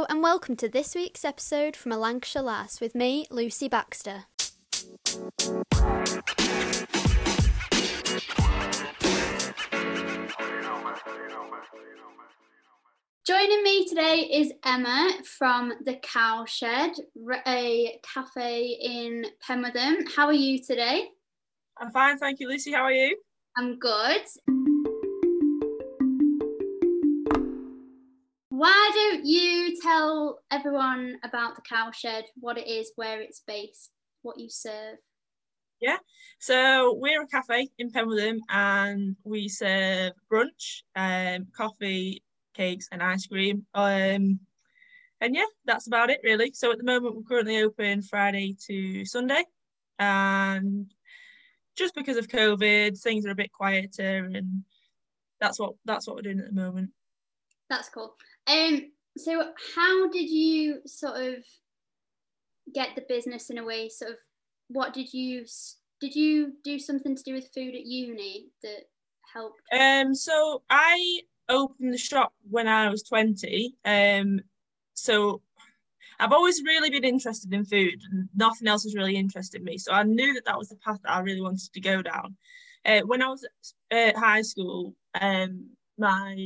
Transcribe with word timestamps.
Hello, 0.00 0.06
and 0.08 0.22
welcome 0.22 0.56
to 0.56 0.66
this 0.66 0.94
week's 0.94 1.26
episode 1.26 1.76
from 1.76 1.92
A 1.92 1.98
Lancashire 1.98 2.40
Lass 2.40 2.80
with 2.80 2.94
me, 2.94 3.26
Lucy 3.30 3.68
Baxter. 3.68 4.24
Joining 13.26 13.62
me 13.62 13.86
today 13.86 14.26
is 14.32 14.54
Emma 14.64 15.10
from 15.22 15.74
the 15.84 15.98
Cowshed, 16.02 16.98
a 17.46 18.00
cafe 18.02 18.78
in 18.80 19.26
Penwortham. 19.46 20.10
How 20.16 20.28
are 20.28 20.32
you 20.32 20.62
today? 20.62 21.10
I'm 21.76 21.90
fine, 21.90 22.16
thank 22.16 22.40
you, 22.40 22.48
Lucy. 22.48 22.72
How 22.72 22.84
are 22.84 22.92
you? 22.92 23.18
I'm 23.58 23.78
good. 23.78 24.22
Why 28.60 28.90
don't 28.92 29.24
you 29.24 29.80
tell 29.80 30.40
everyone 30.50 31.16
about 31.24 31.56
the 31.56 31.62
Cowshed, 31.62 32.26
what 32.38 32.58
it 32.58 32.66
is, 32.68 32.92
where 32.94 33.22
it's 33.22 33.40
based, 33.46 33.90
what 34.20 34.38
you 34.38 34.50
serve? 34.50 34.98
Yeah, 35.80 35.96
so 36.38 36.92
we're 36.92 37.22
a 37.22 37.26
cafe 37.26 37.70
in 37.78 37.90
Penwortham 37.90 38.36
and 38.50 39.16
we 39.24 39.48
serve 39.48 40.12
brunch, 40.30 40.82
um, 40.94 41.46
coffee, 41.56 42.22
cakes, 42.52 42.86
and 42.92 43.02
ice 43.02 43.26
cream. 43.26 43.64
Um, 43.72 44.40
and 45.22 45.34
yeah, 45.34 45.46
that's 45.64 45.86
about 45.86 46.10
it 46.10 46.20
really. 46.22 46.52
So 46.52 46.70
at 46.70 46.76
the 46.76 46.84
moment, 46.84 47.16
we're 47.16 47.22
currently 47.22 47.62
open 47.62 48.02
Friday 48.02 48.58
to 48.66 49.06
Sunday, 49.06 49.42
and 49.98 50.92
just 51.78 51.94
because 51.94 52.18
of 52.18 52.28
COVID, 52.28 53.00
things 53.00 53.24
are 53.24 53.30
a 53.30 53.34
bit 53.34 53.52
quieter, 53.52 54.30
and 54.34 54.64
that's 55.40 55.58
what 55.58 55.76
that's 55.86 56.06
what 56.06 56.16
we're 56.16 56.20
doing 56.30 56.40
at 56.40 56.54
the 56.54 56.60
moment. 56.60 56.90
That's 57.70 57.88
cool. 57.88 58.16
Um, 58.46 58.92
so 59.16 59.52
how 59.76 60.08
did 60.10 60.28
you 60.28 60.80
sort 60.86 61.16
of 61.16 61.44
get 62.74 62.94
the 62.94 63.04
business 63.08 63.50
in 63.50 63.58
a 63.58 63.64
way? 63.64 63.88
Sort 63.88 64.12
of, 64.12 64.16
what 64.68 64.92
did 64.94 65.12
you 65.12 65.44
did 66.00 66.14
you 66.14 66.54
do 66.64 66.78
something 66.78 67.14
to 67.14 67.22
do 67.22 67.34
with 67.34 67.50
food 67.54 67.74
at 67.74 67.84
uni 67.84 68.46
that 68.62 68.88
helped? 69.32 69.60
Um, 69.78 70.14
so 70.14 70.62
I 70.70 71.20
opened 71.48 71.92
the 71.92 71.98
shop 71.98 72.32
when 72.48 72.66
I 72.68 72.88
was 72.88 73.02
twenty. 73.02 73.74
Um, 73.84 74.40
so 74.94 75.42
I've 76.20 76.32
always 76.32 76.62
really 76.62 76.90
been 76.90 77.04
interested 77.04 77.52
in 77.52 77.64
food, 77.64 78.00
nothing 78.36 78.68
else 78.68 78.82
has 78.82 78.94
really 78.94 79.16
interested 79.16 79.62
me. 79.62 79.78
So 79.78 79.92
I 79.92 80.02
knew 80.02 80.34
that 80.34 80.44
that 80.44 80.58
was 80.58 80.68
the 80.68 80.76
path 80.76 80.98
that 81.02 81.12
I 81.12 81.20
really 81.20 81.40
wanted 81.40 81.72
to 81.72 81.80
go 81.80 82.02
down. 82.02 82.36
Uh, 82.84 83.00
when 83.00 83.22
I 83.22 83.28
was 83.28 83.46
at 83.90 84.16
high 84.16 84.42
school, 84.42 84.94
um, 85.18 85.70
my 85.98 86.36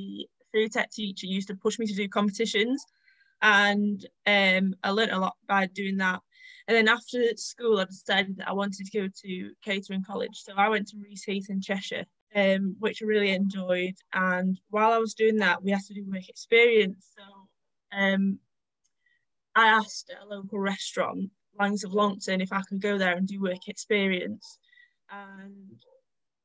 food 0.55 0.73
tech 0.73 0.91
teacher 0.91 1.27
used 1.27 1.49
to 1.49 1.57
push 1.57 1.79
me 1.79 1.87
to 1.87 1.95
do 1.95 2.09
competitions, 2.09 2.85
and 3.43 4.07
um, 4.27 4.75
I 4.83 4.91
learned 4.91 5.13
a 5.13 5.19
lot 5.19 5.37
by 5.49 5.67
doing 5.67 5.97
that. 5.99 6.21
And 6.67 6.77
then 6.77 6.89
after 6.89 7.37
school, 7.37 7.79
I 7.79 7.85
decided 7.85 8.39
that 8.39 8.49
I 8.49 8.53
wanted 8.53 8.87
to 8.87 8.99
go 8.99 9.09
to 9.23 9.51
catering 9.63 10.05
college. 10.05 10.37
So 10.37 10.55
I 10.57 10.69
went 10.69 10.89
to 10.89 10.97
Reaseheath 10.97 11.51
in 11.51 11.61
Cheshire, 11.61 12.07
um, 12.35 12.77
which 12.79 13.03
I 13.03 13.07
really 13.07 13.33
enjoyed. 13.33 13.97
And 14.15 14.59
while 14.71 14.93
I 14.93 14.99
was 14.99 15.13
doing 15.15 15.37
that, 15.39 15.63
we 15.63 15.73
had 15.73 15.83
to 15.89 15.95
do 15.95 16.07
work 16.11 16.29
experience. 16.29 17.13
So 17.19 17.99
um, 17.99 18.39
I 19.55 19.67
asked 19.67 20.11
a 20.23 20.27
local 20.27 20.59
restaurant, 20.59 21.31
Langs 21.59 21.85
of 21.85 21.93
Longton, 21.93 22.41
if 22.41 22.53
I 22.53 22.63
could 22.63 22.81
go 22.81 22.97
there 22.97 23.15
and 23.15 23.29
do 23.29 23.43
work 23.43 23.69
experience. 23.69 24.59
And 25.11 25.79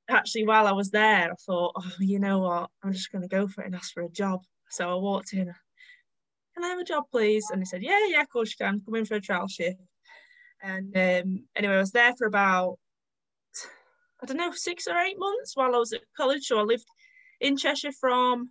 actually, 0.09 0.45
while 0.45 0.67
I 0.67 0.71
was 0.71 0.89
there, 0.89 1.31
I 1.31 1.35
thought, 1.45 1.73
oh, 1.75 1.91
you 1.99 2.19
know 2.19 2.39
what? 2.39 2.69
I'm 2.83 2.93
just 2.93 3.11
going 3.11 3.21
to 3.21 3.27
go 3.27 3.47
for 3.47 3.61
it 3.61 3.67
and 3.67 3.75
ask 3.75 3.93
for 3.93 4.03
a 4.03 4.09
job. 4.09 4.41
So 4.69 4.89
I 4.89 4.95
walked 4.95 5.33
in. 5.33 5.53
Can 6.53 6.63
I 6.63 6.69
have 6.69 6.79
a 6.79 6.83
job, 6.83 7.05
please? 7.11 7.45
And 7.51 7.61
they 7.61 7.65
said, 7.65 7.83
yeah, 7.83 8.07
yeah, 8.07 8.21
of 8.21 8.29
course 8.29 8.51
you 8.51 8.65
can. 8.65 8.81
Come 8.85 8.95
in 8.95 9.05
for 9.05 9.15
a 9.15 9.21
trial 9.21 9.47
shift. 9.47 9.79
And 10.61 10.95
um, 10.95 11.45
anyway, 11.55 11.75
I 11.75 11.79
was 11.79 11.91
there 11.91 12.13
for 12.17 12.27
about, 12.27 12.77
I 14.21 14.25
don't 14.25 14.37
know, 14.37 14.51
six 14.51 14.87
or 14.87 14.97
eight 14.97 15.17
months 15.17 15.55
while 15.55 15.73
I 15.73 15.79
was 15.79 15.93
at 15.93 16.01
college. 16.17 16.43
So 16.43 16.59
I 16.59 16.63
lived 16.63 16.85
in 17.39 17.55
Cheshire 17.55 17.93
from 17.93 18.49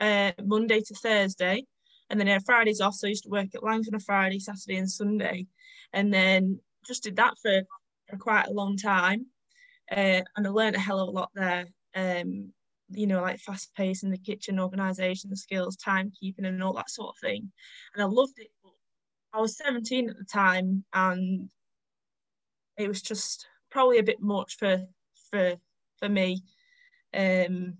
uh, 0.00 0.32
Monday 0.42 0.80
to 0.80 0.94
Thursday. 0.94 1.64
And 2.08 2.20
then 2.20 2.28
I 2.28 2.32
had 2.32 2.44
Fridays 2.44 2.80
off. 2.80 2.94
So 2.94 3.06
I 3.06 3.10
used 3.10 3.24
to 3.24 3.30
work 3.30 3.48
at 3.54 3.62
Langs 3.62 3.88
on 3.88 3.94
a 3.94 4.00
Friday, 4.00 4.38
Saturday, 4.38 4.76
and 4.76 4.90
Sunday. 4.90 5.46
And 5.92 6.12
then 6.12 6.60
just 6.86 7.02
did 7.02 7.16
that 7.16 7.34
for, 7.40 7.62
for 8.08 8.16
quite 8.16 8.46
a 8.46 8.52
long 8.52 8.76
time 8.76 9.26
uh, 9.90 10.22
and 10.36 10.46
I 10.46 10.48
learned 10.48 10.76
a 10.76 10.80
hell 10.80 11.00
of 11.00 11.08
a 11.08 11.12
lot 11.12 11.30
there. 11.34 11.66
Um, 11.94 12.52
you 12.90 13.06
know, 13.06 13.22
like 13.22 13.40
fast 13.40 13.74
pace 13.74 14.02
in 14.02 14.10
the 14.10 14.18
kitchen, 14.18 14.60
organisation 14.60 15.34
skills, 15.36 15.76
timekeeping, 15.76 16.46
and 16.46 16.62
all 16.62 16.74
that 16.74 16.90
sort 16.90 17.10
of 17.10 17.18
thing. 17.18 17.50
And 17.94 18.02
I 18.02 18.06
loved 18.06 18.38
it. 18.38 18.48
But 18.62 18.72
I 19.32 19.40
was 19.40 19.56
17 19.56 20.10
at 20.10 20.18
the 20.18 20.24
time, 20.24 20.84
and 20.92 21.50
it 22.76 22.88
was 22.88 23.02
just 23.02 23.46
probably 23.70 23.98
a 23.98 24.04
bit 24.04 24.20
much 24.20 24.56
for 24.58 24.84
for 25.30 25.54
for 25.98 26.08
me. 26.08 26.42
Um, 27.12 27.78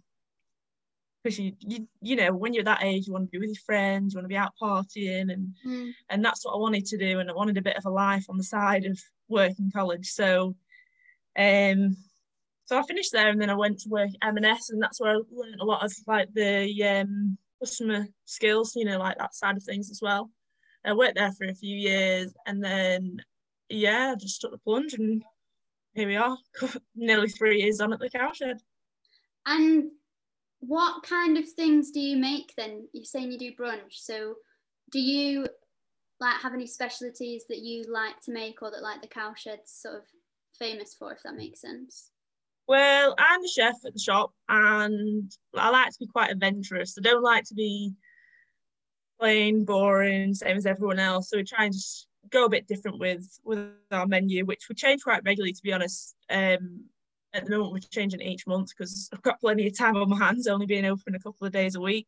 because 1.23 1.39
you, 1.39 1.53
you 1.61 1.89
you 2.03 2.17
know 2.17 2.33
when 2.35 2.53
you're 2.53 2.63
that 2.63 2.85
age 2.85 3.07
you 3.07 3.13
want 3.13 3.25
to 3.25 3.31
be 3.31 3.39
with 3.39 3.49
your 3.49 3.63
friends 3.65 4.13
you 4.13 4.19
want 4.19 4.25
to 4.25 4.29
be 4.29 4.37
out 4.37 4.53
partying 4.61 5.33
and 5.33 5.49
mm. 5.67 5.91
and 6.11 6.23
that's 6.23 6.45
what 6.45 6.53
I 6.53 6.59
wanted 6.59 6.85
to 6.87 6.99
do 6.99 7.19
and 7.19 7.31
I 7.31 7.33
wanted 7.33 7.57
a 7.57 7.63
bit 7.63 7.79
of 7.79 7.87
a 7.87 7.91
life 7.91 8.27
on 8.29 8.37
the 8.37 8.45
side 8.45 8.85
of 8.85 9.01
work 9.29 9.59
in 9.59 9.71
college 9.71 10.11
so 10.11 10.55
um, 11.39 11.97
so 12.67 12.79
I 12.79 12.83
finished 12.83 13.13
there 13.13 13.29
and 13.29 13.41
then 13.41 13.51
I 13.51 13.55
went 13.55 13.81
to 13.81 13.89
work 13.89 14.11
at 14.23 14.29
M&S 14.29 14.71
and 14.71 14.83
that's 14.83 15.01
where 15.01 15.17
I 15.17 15.21
learned 15.31 15.61
a 15.61 15.65
lot 15.65 15.85
of 15.85 15.93
like 16.07 16.33
the 16.33 16.83
um, 16.85 17.37
customer 17.61 18.07
skills, 18.25 18.75
you 18.75 18.85
know, 18.85 18.99
like 18.99 19.19
that 19.19 19.35
side 19.35 19.57
of 19.57 19.63
things 19.63 19.91
as 19.91 20.01
well. 20.03 20.31
I 20.85 20.93
worked 20.93 21.17
there 21.17 21.33
for 21.33 21.47
a 21.47 21.55
few 21.55 21.77
years 21.77 22.33
and 22.47 22.63
then, 22.63 23.19
yeah, 23.69 24.13
I 24.13 24.15
just 24.17 24.41
took 24.41 24.53
the 24.53 24.59
plunge 24.59 24.95
and 24.95 25.23
here 25.95 26.09
we 26.09 26.17
are, 26.17 26.37
nearly 26.97 27.29
three 27.29 27.63
years 27.63 27.81
on 27.81 27.93
at 27.93 28.01
the 28.01 28.11
cowshed. 28.11 28.61
And 29.47 29.91
what 30.61 31.03
kind 31.03 31.37
of 31.37 31.49
things 31.49 31.91
do 31.91 32.01
you 32.01 32.17
make 32.17 32.53
then? 32.57 32.89
You're 32.93 33.05
saying 33.05 33.31
you 33.31 33.39
do 33.39 33.53
brunch, 33.53 33.93
so 33.93 34.37
do 34.91 35.01
you 35.01 35.47
like 36.21 36.41
have 36.41 36.55
any 36.55 36.67
specialties 36.67 37.45
that 37.49 37.59
you 37.59 37.85
like 37.91 38.21
to 38.23 38.33
make 38.33 38.63
or 38.63 38.71
that 38.71 38.83
like 38.83 39.03
the 39.03 39.09
cowshed 39.09 39.67
sort 39.67 39.97
of 39.97 40.03
famous 40.59 40.95
for, 40.99 41.13
if 41.13 41.23
that 41.25 41.37
makes 41.37 41.61
sense? 41.61 42.11
Well, 42.67 43.15
I'm 43.19 43.43
the 43.43 43.49
chef 43.49 43.77
at 43.85 43.93
the 43.93 43.99
shop 43.99 44.33
and 44.49 45.31
I 45.55 45.71
like 45.71 45.91
to 45.91 45.99
be 46.01 46.07
quite 46.07 46.31
adventurous. 46.31 46.97
I 46.99 47.03
don't 47.03 47.23
like 47.23 47.45
to 47.45 47.55
be 47.55 47.93
plain, 49.21 49.65
boring, 49.65 50.35
same 50.35 50.57
as 50.57 50.67
everyone 50.67 50.99
else. 50.99 51.29
So 51.29 51.37
we 51.37 51.45
try 51.45 51.67
and 51.67 51.75
just 51.75 52.07
go 52.31 52.47
a 52.47 52.49
bit 52.49 52.67
different 52.67 52.99
with 52.99 53.39
with 53.45 53.69
our 53.91 54.07
menu, 54.07 54.47
which 54.47 54.67
we 54.69 54.75
change 54.75 55.03
quite 55.03 55.25
regularly, 55.25 55.53
to 55.53 55.63
be 55.63 55.73
honest. 55.73 56.15
Um, 56.31 56.85
at 57.35 57.45
the 57.45 57.51
moment, 57.51 57.73
we're 57.73 57.81
changing 57.91 58.23
each 58.23 58.47
month 58.47 58.71
because 58.71 59.11
I've 59.13 59.23
got 59.23 59.41
plenty 59.41 59.67
of 59.67 59.77
time 59.77 59.97
on 59.97 60.09
my 60.09 60.19
hands, 60.19 60.47
only 60.47 60.67
being 60.67 60.85
open 60.85 61.15
a 61.15 61.21
couple 61.21 61.47
of 61.47 61.53
days 61.53 61.75
a 61.75 61.81
week. 61.81 62.07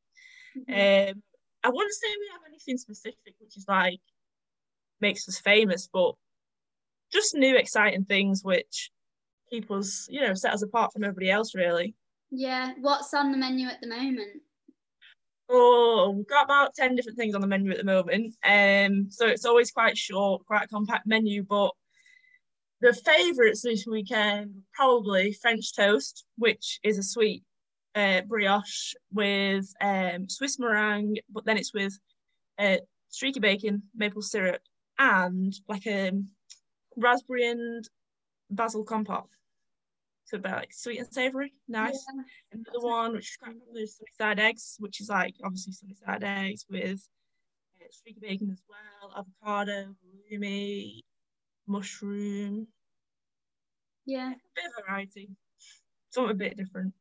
Mm-hmm. 0.57 1.11
Um, 1.11 1.23
I 1.65 1.69
wouldn't 1.69 1.95
say 1.95 2.07
we 2.09 2.31
have 2.33 2.43
anything 2.49 2.79
specific, 2.79 3.35
which 3.41 3.57
is 3.57 3.67
like 3.69 4.01
makes 5.01 5.29
us 5.29 5.39
famous, 5.39 5.89
but 5.93 6.15
just 7.13 7.35
new 7.35 7.57
exciting 7.57 8.05
things 8.05 8.43
which 8.43 8.91
keep 9.51 9.71
us 9.71 10.09
you 10.11 10.21
know 10.21 10.35
set 10.35 10.53
us 10.53 10.63
apart 10.63 10.93
from 10.93 11.05
everybody 11.05 11.31
else 11.31 11.55
really. 11.55 11.95
Yeah 12.31 12.73
what's 12.81 13.15
on 13.15 13.33
the 13.33 13.39
menu 13.39 13.69
at 13.69 13.81
the 13.81 13.89
moment? 13.89 14.43
Oh 15.49 16.13
we've 16.17 16.27
got 16.27 16.45
about 16.45 16.75
10 16.75 16.97
different 16.97 17.19
things 17.19 17.35
on 17.35 17.41
the 17.41 17.47
menu 17.47 17.71
at 17.71 17.79
the 17.79 17.85
moment. 17.85 18.35
Um 18.45 19.09
so 19.11 19.27
it's 19.27 19.45
always 19.45 19.71
quite 19.71 19.97
short 19.97 20.45
quite 20.47 20.65
a 20.65 20.69
compact 20.69 21.07
menu 21.07 21.43
but 21.43 21.73
the 22.81 22.93
favorites 22.93 23.63
this 23.63 23.87
weekend 23.87 24.55
probably 24.75 25.33
french 25.33 25.75
toast 25.75 26.25
which 26.37 26.79
is 26.83 26.99
a 26.99 27.03
sweet 27.03 27.43
uh, 27.95 28.21
brioche 28.23 28.95
with 29.13 29.73
um, 29.81 30.29
swiss 30.29 30.59
meringue 30.59 31.17
but 31.31 31.47
then 31.47 31.57
it's 31.57 31.73
with 31.73 31.99
uh, 32.59 32.77
streaky 33.09 33.41
bacon 33.41 33.83
maple 33.95 34.21
syrup 34.21 34.61
and 34.99 35.55
like 35.69 35.87
a 35.87 36.11
um, 36.11 36.29
raspberry 36.97 37.49
and 37.49 37.89
basil 38.51 38.85
compote. 38.85 39.29
So 40.25 40.39
about 40.39 40.57
like 40.57 40.73
sweet 40.73 40.99
and 40.99 41.13
savory, 41.13 41.53
nice. 41.69 42.05
Yeah. 42.15 42.23
Another 42.53 42.85
one 42.85 43.13
which 43.13 43.31
is 43.31 43.37
kind 43.37 43.57
of 43.57 43.89
sunny 43.89 44.11
side 44.19 44.41
eggs, 44.41 44.77
which 44.81 45.01
is 45.01 45.09
like 45.09 45.35
obviously 45.45 45.73
sunny 45.73 45.95
side 45.95 46.25
eggs 46.25 46.67
with 46.69 47.07
uh, 47.81 47.87
streaky 47.93 48.19
bacon 48.21 48.51
as 48.51 48.63
well, 48.69 49.25
avocado, 49.45 49.95
halloumi, 50.33 51.03
mushroom. 51.69 52.67
Yeah. 54.05 54.31
A 54.31 54.35
bit 54.55 54.65
of 54.65 54.85
variety. 54.85 55.31
Something 56.11 56.33
a 56.33 56.35
bit 56.35 56.57
different. 56.57 56.93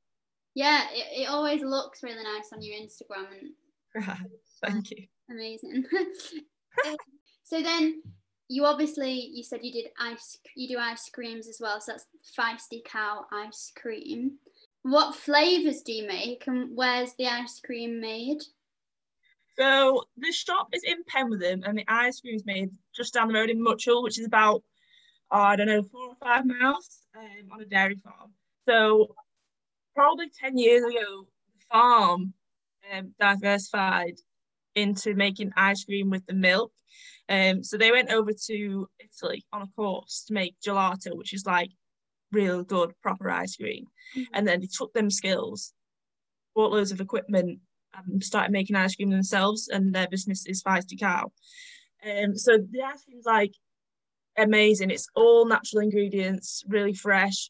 Yeah, 0.54 0.84
it, 0.92 1.22
it 1.22 1.30
always 1.30 1.62
looks 1.64 2.04
really 2.04 2.24
nice 2.24 2.52
on 2.54 2.62
your 2.62 2.76
Instagram 2.76 3.28
and 3.40 4.08
right. 4.08 4.18
thank 4.64 4.92
you. 4.92 5.06
Amazing. 5.30 5.86
so 7.44 7.62
then 7.62 8.02
you 8.48 8.66
obviously 8.66 9.30
you 9.34 9.44
said 9.44 9.60
you 9.64 9.72
did 9.72 9.86
ice 10.00 10.38
you 10.56 10.68
do 10.68 10.78
ice 10.78 11.10
creams 11.10 11.48
as 11.48 11.58
well 11.60 11.82
so 11.82 11.94
that's 11.94 12.06
feisty 12.38 12.84
cow 12.84 13.26
ice 13.32 13.72
cream 13.76 14.38
what 14.84 15.16
flavors 15.16 15.82
do 15.82 15.92
you 15.92 16.08
make 16.08 16.46
and 16.48 16.70
where's 16.76 17.14
the 17.14 17.26
ice 17.26 17.60
cream 17.60 18.00
made 18.00 18.42
So 19.58 20.04
the 20.18 20.32
shop 20.32 20.68
is 20.74 20.84
in 20.84 21.04
Penwortham 21.04 21.68
and 21.68 21.78
the 21.78 21.86
ice 21.88 22.20
cream 22.22 22.36
is 22.36 22.46
made 22.46 22.72
just 22.96 23.14
down 23.14 23.30
the 23.30 23.34
road 23.34 23.50
in 23.50 23.64
Much 23.64 23.86
Hoole, 23.86 24.04
which 24.04 24.20
is 24.20 24.26
about, 24.26 24.64
oh, 25.32 25.40
I 25.40 25.56
don't 25.56 25.68
know, 25.68 25.82
four 25.84 26.10
or 26.10 26.16
five 26.22 26.46
miles 26.46 27.00
um, 27.18 27.52
on 27.54 27.62
a 27.62 27.66
dairy 27.66 27.98
farm. 28.04 28.34
So 28.68 29.16
probably 29.96 30.30
10 30.30 30.58
years 30.58 30.84
ago, 30.84 31.28
the 31.58 31.66
farm 31.72 32.34
um, 32.94 33.14
diversified 33.20 34.16
into 34.76 35.14
making 35.16 35.52
ice 35.56 35.84
cream 35.84 36.10
with 36.10 36.26
the 36.26 36.34
milk. 36.34 36.72
Um, 37.28 37.64
so 37.64 37.78
they 37.78 37.92
went 37.92 38.12
over 38.12 38.32
to 38.48 38.88
Italy 39.00 39.46
on 39.52 39.64
a 39.64 39.68
course 39.76 40.26
to 40.28 40.34
make 40.34 40.56
gelato, 40.66 41.16
which 41.16 41.34
is 41.34 41.46
like 41.46 41.72
real 42.32 42.64
good, 42.64 42.94
proper 43.02 43.30
ice 43.30 43.56
cream. 43.56 43.86
Mm-hmm. 44.16 44.34
And 44.34 44.48
then 44.48 44.62
they 44.62 44.68
took 44.68 44.94
them 44.94 45.10
skills, 45.10 45.74
bought 46.56 46.72
loads 46.72 46.92
of 46.92 47.02
equipment, 47.02 47.60
and 47.96 48.24
started 48.24 48.52
making 48.52 48.76
ice 48.76 48.96
cream 48.96 49.10
themselves. 49.10 49.70
And 49.70 49.94
their 49.94 50.08
business 50.08 50.46
is 50.46 50.62
Feisty 50.62 51.00
Cow. 51.00 51.32
Um, 52.06 52.36
so 52.36 52.58
the 52.58 52.84
ice 52.84 53.04
cream's 53.06 53.26
like 53.26 53.54
amazing. 54.38 54.92
It's 54.92 55.08
all 55.16 55.48
natural 55.48 55.82
ingredients, 55.82 56.64
really 56.68 56.94
fresh, 56.94 57.50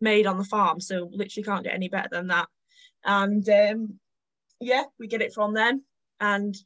made 0.00 0.26
on 0.26 0.38
the 0.38 0.44
farm. 0.44 0.80
So 0.80 1.08
literally 1.12 1.44
can't 1.44 1.64
get 1.64 1.74
any 1.74 1.88
better 1.88 2.08
than 2.10 2.28
that. 2.28 2.48
And 3.04 3.46
um, 3.48 3.98
yeah, 4.60 4.84
we 4.98 5.06
get 5.06 5.22
it 5.22 5.34
from 5.34 5.54
them. 5.54 5.84
And 6.20 6.56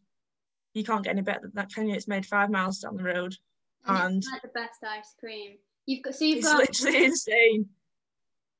you 0.75 0.85
can't 0.85 1.05
get 1.05 1.11
any 1.11 1.23
better 1.23 1.41
than 1.43 1.53
that, 1.55 1.73
can 1.73 1.89
you? 1.89 1.95
It's 1.95 2.09
made 2.09 2.27
five 2.27 2.51
miles 2.51 2.81
down 2.81 2.97
the 2.97 3.03
road. 3.03 3.35
And, 3.87 4.15
and 4.15 4.25
like 4.33 4.43
the 4.43 4.49
best 4.49 4.83
ice 4.85 5.15
cream. 5.19 5.57
You've 5.87 6.03
got 6.03 6.15
so 6.15 6.25
you've 6.25 6.39
it's 6.39 6.53
got 6.53 6.59
literally 6.59 7.05
insane. 7.07 7.67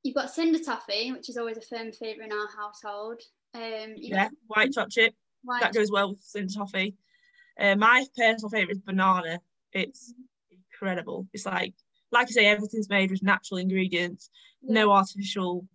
You've 0.03 0.15
got 0.15 0.31
cinder 0.31 0.59
toffee, 0.59 1.11
which 1.11 1.29
is 1.29 1.37
always 1.37 1.57
a 1.57 1.61
firm 1.61 1.91
favourite 1.91 2.31
in 2.31 2.37
our 2.37 2.47
household. 2.57 3.21
Um, 3.53 3.93
yeah, 3.95 4.29
white 4.47 4.73
chocolate. 4.73 5.15
White 5.43 5.61
that 5.61 5.73
goes 5.73 5.91
well 5.91 6.09
with 6.09 6.21
cinder 6.21 6.53
toffee. 6.53 6.95
Uh, 7.59 7.75
my 7.75 8.05
personal 8.17 8.49
favourite 8.49 8.71
is 8.71 8.79
banana. 8.79 9.39
It's 9.73 10.13
mm-hmm. 10.13 10.57
incredible. 10.73 11.27
It's 11.33 11.45
like, 11.45 11.73
like 12.11 12.27
I 12.27 12.31
say, 12.31 12.45
everything's 12.47 12.89
made 12.89 13.11
with 13.11 13.23
natural 13.23 13.59
ingredients, 13.59 14.29
yeah. 14.61 14.73
no 14.73 14.91
artificial 14.91 15.67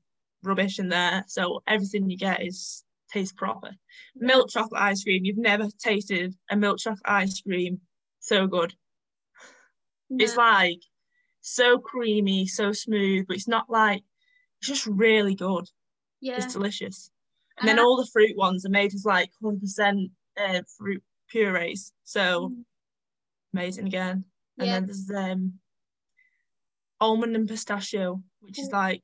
rubbish 0.42 0.78
in 0.78 0.88
there. 0.88 1.24
So 1.28 1.62
everything 1.66 2.10
you 2.10 2.16
get 2.16 2.44
is 2.44 2.84
tastes 3.12 3.32
proper. 3.32 3.70
Milk 4.14 4.50
chocolate 4.50 4.80
ice 4.80 5.02
cream. 5.04 5.24
You've 5.24 5.38
never 5.38 5.68
tasted 5.78 6.34
a 6.50 6.56
milk 6.56 6.78
chocolate 6.78 7.02
ice 7.04 7.40
cream 7.40 7.80
so 8.20 8.46
good. 8.46 8.74
Yeah. 10.08 10.24
It's 10.24 10.36
like 10.36 10.80
so 11.40 11.78
creamy, 11.78 12.46
so 12.46 12.72
smooth, 12.72 13.26
but 13.26 13.36
it's 13.36 13.48
not 13.48 13.70
like 13.70 14.02
it's 14.60 14.68
just 14.68 14.86
really 14.86 15.34
good. 15.34 15.68
Yeah. 16.20 16.36
It's 16.36 16.52
delicious. 16.52 17.10
And, 17.58 17.68
then 17.68 17.78
all 17.78 17.96
the 17.96 18.08
fruit 18.12 18.36
ones 18.36 18.66
are 18.66 18.70
made 18.70 18.92
with 18.92 19.04
like 19.06 19.30
100% 19.42 20.10
uh, 20.38 20.60
fruit 20.76 21.02
purees. 21.28 21.92
So 22.04 22.50
mm. 22.50 22.64
amazing 23.54 23.86
again. 23.86 24.24
And 24.58 24.66
yeah. 24.66 24.72
then 24.74 24.86
there's 24.86 25.10
um 25.10 25.54
almond 27.00 27.36
and 27.36 27.48
pistachio, 27.48 28.22
which 28.40 28.58
is 28.58 28.70
like 28.70 29.02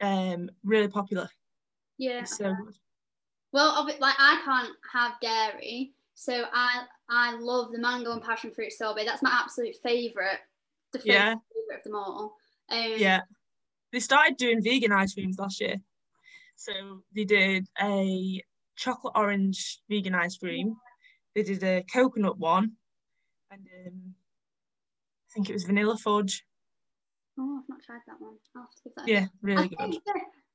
um 0.00 0.50
really 0.64 0.88
popular. 0.88 1.28
Yeah. 1.96 2.20
It's 2.20 2.36
so 2.36 2.54
good. 2.54 2.74
Well, 3.54 3.86
like 4.00 4.16
I 4.18 4.42
can't 4.44 4.74
have 4.92 5.12
dairy, 5.22 5.92
so 6.14 6.44
I 6.52 6.86
I 7.08 7.36
love 7.38 7.70
the 7.70 7.78
mango 7.78 8.10
and 8.10 8.20
passion 8.20 8.50
fruit 8.50 8.72
sorbet. 8.72 9.04
That's 9.04 9.22
my 9.22 9.30
absolute 9.30 9.76
favorite. 9.80 10.40
The 10.92 11.00
yeah. 11.04 11.34
favorite 11.34 11.78
of 11.78 11.84
them 11.84 11.94
all. 11.94 12.36
Um, 12.68 12.94
yeah. 12.96 13.20
They 13.92 14.00
started 14.00 14.38
doing 14.38 14.60
vegan 14.60 14.90
ice 14.90 15.14
creams 15.14 15.38
last 15.38 15.60
year. 15.60 15.76
So 16.56 16.72
they 17.14 17.22
did 17.22 17.68
a 17.80 18.42
chocolate 18.74 19.14
orange 19.14 19.80
vegan 19.88 20.16
ice 20.16 20.36
cream. 20.36 20.74
They 21.36 21.44
did 21.44 21.62
a 21.62 21.84
coconut 21.84 22.38
one, 22.38 22.72
and 23.52 23.60
um, 23.86 24.14
I 25.30 25.32
think 25.32 25.48
it 25.48 25.52
was 25.52 25.62
vanilla 25.62 25.96
fudge. 25.96 26.44
Oh, 27.38 27.60
I've 27.62 27.68
not 27.68 27.82
tried 27.84 28.00
that 28.08 28.20
one. 28.20 28.34
I'll 28.56 28.62
have 28.62 28.70
to 28.72 28.82
give 28.82 28.92
that. 28.96 29.06
Yeah, 29.06 29.26
really 29.42 29.68
good. 29.68 30.00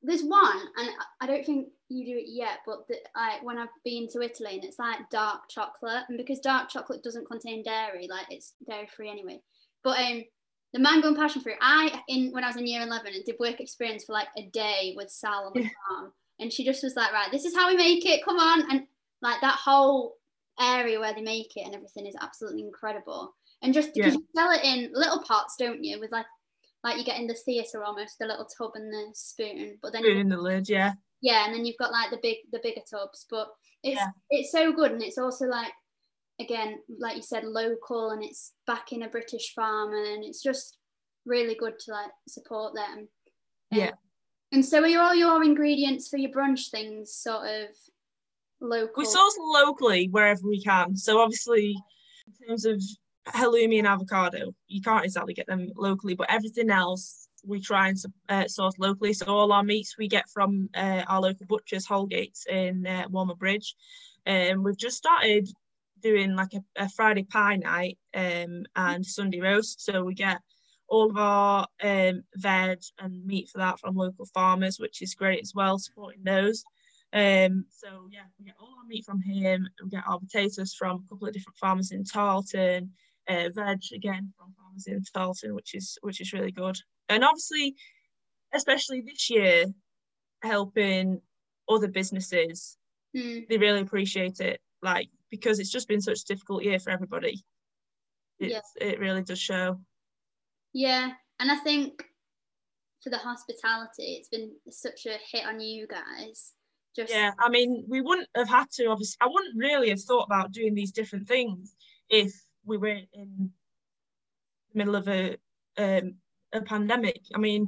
There's 0.01 0.23
one, 0.23 0.59
and 0.77 0.89
I 1.19 1.27
don't 1.27 1.45
think 1.45 1.67
you 1.89 2.05
do 2.05 2.17
it 2.17 2.27
yet, 2.27 2.59
but 2.65 2.87
the, 2.87 2.95
I, 3.15 3.39
when 3.43 3.57
I've 3.57 3.67
been 3.83 4.07
to 4.09 4.21
Italy, 4.21 4.55
and 4.55 4.63
it's 4.63 4.79
like 4.79 5.09
dark 5.09 5.49
chocolate, 5.49 6.03
and 6.07 6.17
because 6.17 6.39
dark 6.39 6.69
chocolate 6.69 7.03
doesn't 7.03 7.29
contain 7.29 7.63
dairy, 7.63 8.07
like 8.09 8.27
it's 8.29 8.53
dairy 8.65 8.87
free 8.87 9.09
anyway. 9.09 9.41
But 9.83 9.99
um, 9.99 10.23
the 10.73 10.79
mango 10.79 11.07
and 11.07 11.17
passion 11.17 11.41
fruit. 11.41 11.57
I 11.61 12.01
in 12.07 12.31
when 12.31 12.43
I 12.43 12.47
was 12.47 12.55
in 12.55 12.67
year 12.67 12.81
eleven 12.81 13.13
and 13.13 13.25
did 13.25 13.35
work 13.39 13.59
experience 13.59 14.05
for 14.05 14.13
like 14.13 14.29
a 14.37 14.45
day 14.47 14.93
with 14.95 15.09
Sal 15.09 15.47
on 15.47 15.53
the 15.53 15.63
yeah. 15.63 15.69
farm, 15.89 16.13
and 16.39 16.53
she 16.53 16.63
just 16.63 16.83
was 16.83 16.95
like, 16.95 17.11
right, 17.11 17.31
this 17.31 17.45
is 17.45 17.55
how 17.55 17.67
we 17.67 17.75
make 17.75 18.05
it. 18.05 18.23
Come 18.23 18.37
on, 18.37 18.71
and 18.71 18.83
like 19.21 19.41
that 19.41 19.55
whole 19.55 20.15
area 20.61 20.99
where 20.99 21.13
they 21.13 21.21
make 21.21 21.55
it 21.55 21.65
and 21.65 21.73
everything 21.73 22.05
is 22.05 22.15
absolutely 22.21 22.61
incredible. 22.61 23.33
And 23.61 23.73
just 23.73 23.93
because 23.93 24.13
yeah. 24.13 24.19
you 24.19 24.27
sell 24.35 24.51
it 24.51 24.63
in 24.63 24.91
little 24.93 25.23
pots, 25.23 25.55
don't 25.57 25.83
you? 25.83 25.99
With 25.99 26.11
like 26.11 26.25
like 26.83 26.97
you 26.97 27.03
get 27.03 27.19
in 27.19 27.27
the 27.27 27.33
theatre 27.33 27.83
almost, 27.83 28.17
the 28.19 28.25
little 28.25 28.45
tub 28.45 28.71
and 28.75 28.91
the 28.91 29.07
spoon. 29.13 29.77
But 29.81 29.93
then 29.93 30.03
spoon 30.03 30.17
in 30.17 30.29
the 30.29 30.37
lid, 30.37 30.69
yeah. 30.69 30.93
Yeah, 31.21 31.45
and 31.45 31.53
then 31.53 31.65
you've 31.65 31.77
got 31.77 31.91
like 31.91 32.11
the 32.11 32.19
big 32.21 32.37
the 32.51 32.59
bigger 32.63 32.81
tubs. 32.89 33.25
But 33.29 33.49
it's 33.83 33.99
yeah. 33.99 34.07
it's 34.29 34.51
so 34.51 34.71
good 34.71 34.91
and 34.91 35.03
it's 35.03 35.17
also 35.17 35.45
like 35.45 35.71
again, 36.39 36.79
like 36.99 37.17
you 37.17 37.21
said, 37.21 37.43
local 37.43 38.11
and 38.11 38.23
it's 38.23 38.53
back 38.65 38.91
in 38.91 39.03
a 39.03 39.09
British 39.09 39.53
farm 39.53 39.93
and 39.93 40.23
it's 40.23 40.41
just 40.41 40.77
really 41.25 41.55
good 41.55 41.77
to 41.79 41.91
like 41.91 42.11
support 42.27 42.73
them. 42.75 43.07
Um, 43.71 43.79
yeah. 43.79 43.91
And 44.51 44.65
so 44.65 44.83
are 44.83 44.99
all 44.99 45.15
your 45.15 45.43
ingredients 45.43 46.07
for 46.07 46.17
your 46.17 46.31
brunch 46.31 46.71
things 46.71 47.13
sort 47.13 47.47
of 47.47 47.67
local? 48.61 48.93
We 48.97 49.05
source 49.05 49.37
locally 49.39 50.07
wherever 50.09 50.41
we 50.43 50.63
can. 50.63 50.95
So 50.95 51.19
obviously 51.19 51.75
in 52.27 52.47
terms 52.47 52.65
of 52.65 52.81
halloumi 53.33 53.79
and 53.79 53.87
avocado, 53.87 54.53
you 54.67 54.81
can't 54.81 55.05
exactly 55.05 55.33
get 55.33 55.47
them 55.47 55.71
locally, 55.75 56.15
but 56.15 56.31
everything 56.31 56.69
else 56.69 57.27
we 57.45 57.59
try 57.59 57.89
and 57.89 57.97
uh, 58.27 58.47
source 58.47 58.75
locally. 58.77 59.13
So 59.13 59.25
all 59.27 59.51
our 59.51 59.63
meats 59.63 59.97
we 59.97 60.07
get 60.07 60.29
from 60.29 60.69
uh, 60.75 61.03
our 61.07 61.21
local 61.21 61.45
butchers, 61.45 61.87
Holgates 61.87 62.45
in 62.47 62.85
uh, 62.85 63.07
Walmer 63.09 63.37
Bridge. 63.37 63.75
Um, 64.27 64.63
we've 64.63 64.77
just 64.77 64.97
started 64.97 65.47
doing 66.01 66.35
like 66.35 66.53
a, 66.53 66.63
a 66.83 66.89
Friday 66.89 67.23
pie 67.23 67.57
night 67.57 67.97
um, 68.13 68.65
and 68.75 69.05
Sunday 69.05 69.41
roast. 69.41 69.81
So 69.81 70.03
we 70.03 70.13
get 70.13 70.39
all 70.87 71.09
of 71.09 71.17
our 71.17 71.67
um, 71.83 72.23
veg 72.35 72.79
and 72.99 73.25
meat 73.25 73.49
for 73.49 73.59
that 73.59 73.79
from 73.79 73.95
local 73.95 74.25
farmers, 74.25 74.79
which 74.79 75.01
is 75.01 75.15
great 75.15 75.41
as 75.41 75.53
well, 75.53 75.77
supporting 75.77 76.23
those. 76.23 76.63
Um, 77.11 77.65
so 77.69 78.07
yeah, 78.11 78.25
we 78.37 78.45
get 78.45 78.55
all 78.59 78.75
our 78.79 78.87
meat 78.87 79.05
from 79.05 79.21
him. 79.21 79.67
We 79.83 79.89
get 79.89 80.03
our 80.07 80.19
potatoes 80.19 80.73
from 80.73 81.03
a 81.05 81.09
couple 81.09 81.27
of 81.27 81.33
different 81.33 81.57
farmers 81.57 81.91
in 81.91 82.03
Tarleton, 82.03 82.91
uh, 83.29 83.49
veg 83.53 83.79
again 83.93 84.33
from 84.37 84.53
farmers 84.57 84.87
in 84.87 85.03
Tarleton, 85.13 85.55
which 85.55 85.75
is 85.75 85.97
which 86.01 86.21
is 86.21 86.33
really 86.33 86.51
good. 86.51 86.77
And 87.07 87.23
obviously, 87.23 87.75
especially 88.53 89.01
this 89.01 89.29
year, 89.29 89.65
helping 90.43 91.21
other 91.69 91.87
businesses, 91.87 92.77
mm. 93.15 93.47
they 93.47 93.57
really 93.57 93.81
appreciate 93.81 94.39
it. 94.39 94.59
Like 94.81 95.09
because 95.29 95.59
it's 95.59 95.71
just 95.71 95.87
been 95.87 96.01
such 96.01 96.21
a 96.21 96.25
difficult 96.25 96.63
year 96.63 96.79
for 96.79 96.89
everybody. 96.89 97.43
It's, 98.39 98.53
yeah. 98.53 98.87
It 98.87 98.99
really 98.99 99.21
does 99.21 99.39
show. 99.39 99.79
Yeah, 100.73 101.11
and 101.39 101.51
I 101.51 101.57
think 101.57 102.03
for 103.03 103.09
the 103.09 103.17
hospitality, 103.17 104.17
it's 104.17 104.29
been 104.29 104.51
such 104.69 105.05
a 105.05 105.17
hit 105.31 105.45
on 105.45 105.59
you 105.59 105.87
guys. 105.87 106.53
Just 106.95 107.13
yeah, 107.13 107.31
I 107.39 107.49
mean, 107.49 107.85
we 107.87 108.01
wouldn't 108.01 108.29
have 108.35 108.49
had 108.49 108.69
to. 108.71 108.87
Obviously, 108.87 109.17
I 109.21 109.27
wouldn't 109.27 109.57
really 109.57 109.89
have 109.89 110.01
thought 110.01 110.25
about 110.25 110.51
doing 110.51 110.73
these 110.73 110.91
different 110.91 111.27
things 111.27 111.75
if 112.09 112.33
we 112.65 112.77
were 112.77 112.87
in 112.87 113.51
the 114.71 114.77
middle 114.77 114.95
of 114.95 115.07
a 115.07 115.37
um, 115.77 116.15
a 116.53 116.61
pandemic. 116.61 117.21
I 117.33 117.37
mean, 117.37 117.67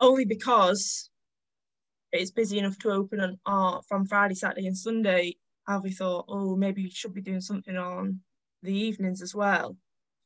only 0.00 0.24
because 0.24 1.10
it's 2.12 2.30
busy 2.30 2.58
enough 2.58 2.78
to 2.80 2.90
open 2.90 3.20
on 3.20 3.38
uh, 3.46 3.80
from 3.88 4.06
Friday, 4.06 4.34
Saturday, 4.34 4.66
and 4.66 4.76
Sunday 4.76 5.36
have 5.66 5.82
we 5.82 5.90
thought, 5.90 6.26
oh, 6.28 6.56
maybe 6.56 6.82
we 6.82 6.90
should 6.90 7.14
be 7.14 7.20
doing 7.20 7.40
something 7.40 7.76
on 7.76 8.20
the 8.62 8.72
evenings 8.72 9.22
as 9.22 9.34
well, 9.34 9.76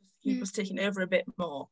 just 0.01 0.23
keep 0.23 0.39
mm. 0.39 0.43
us 0.43 0.51
taking 0.51 0.81
over 0.81 1.03
a 1.03 1.07
bit 1.07 1.25
more. 1.39 1.69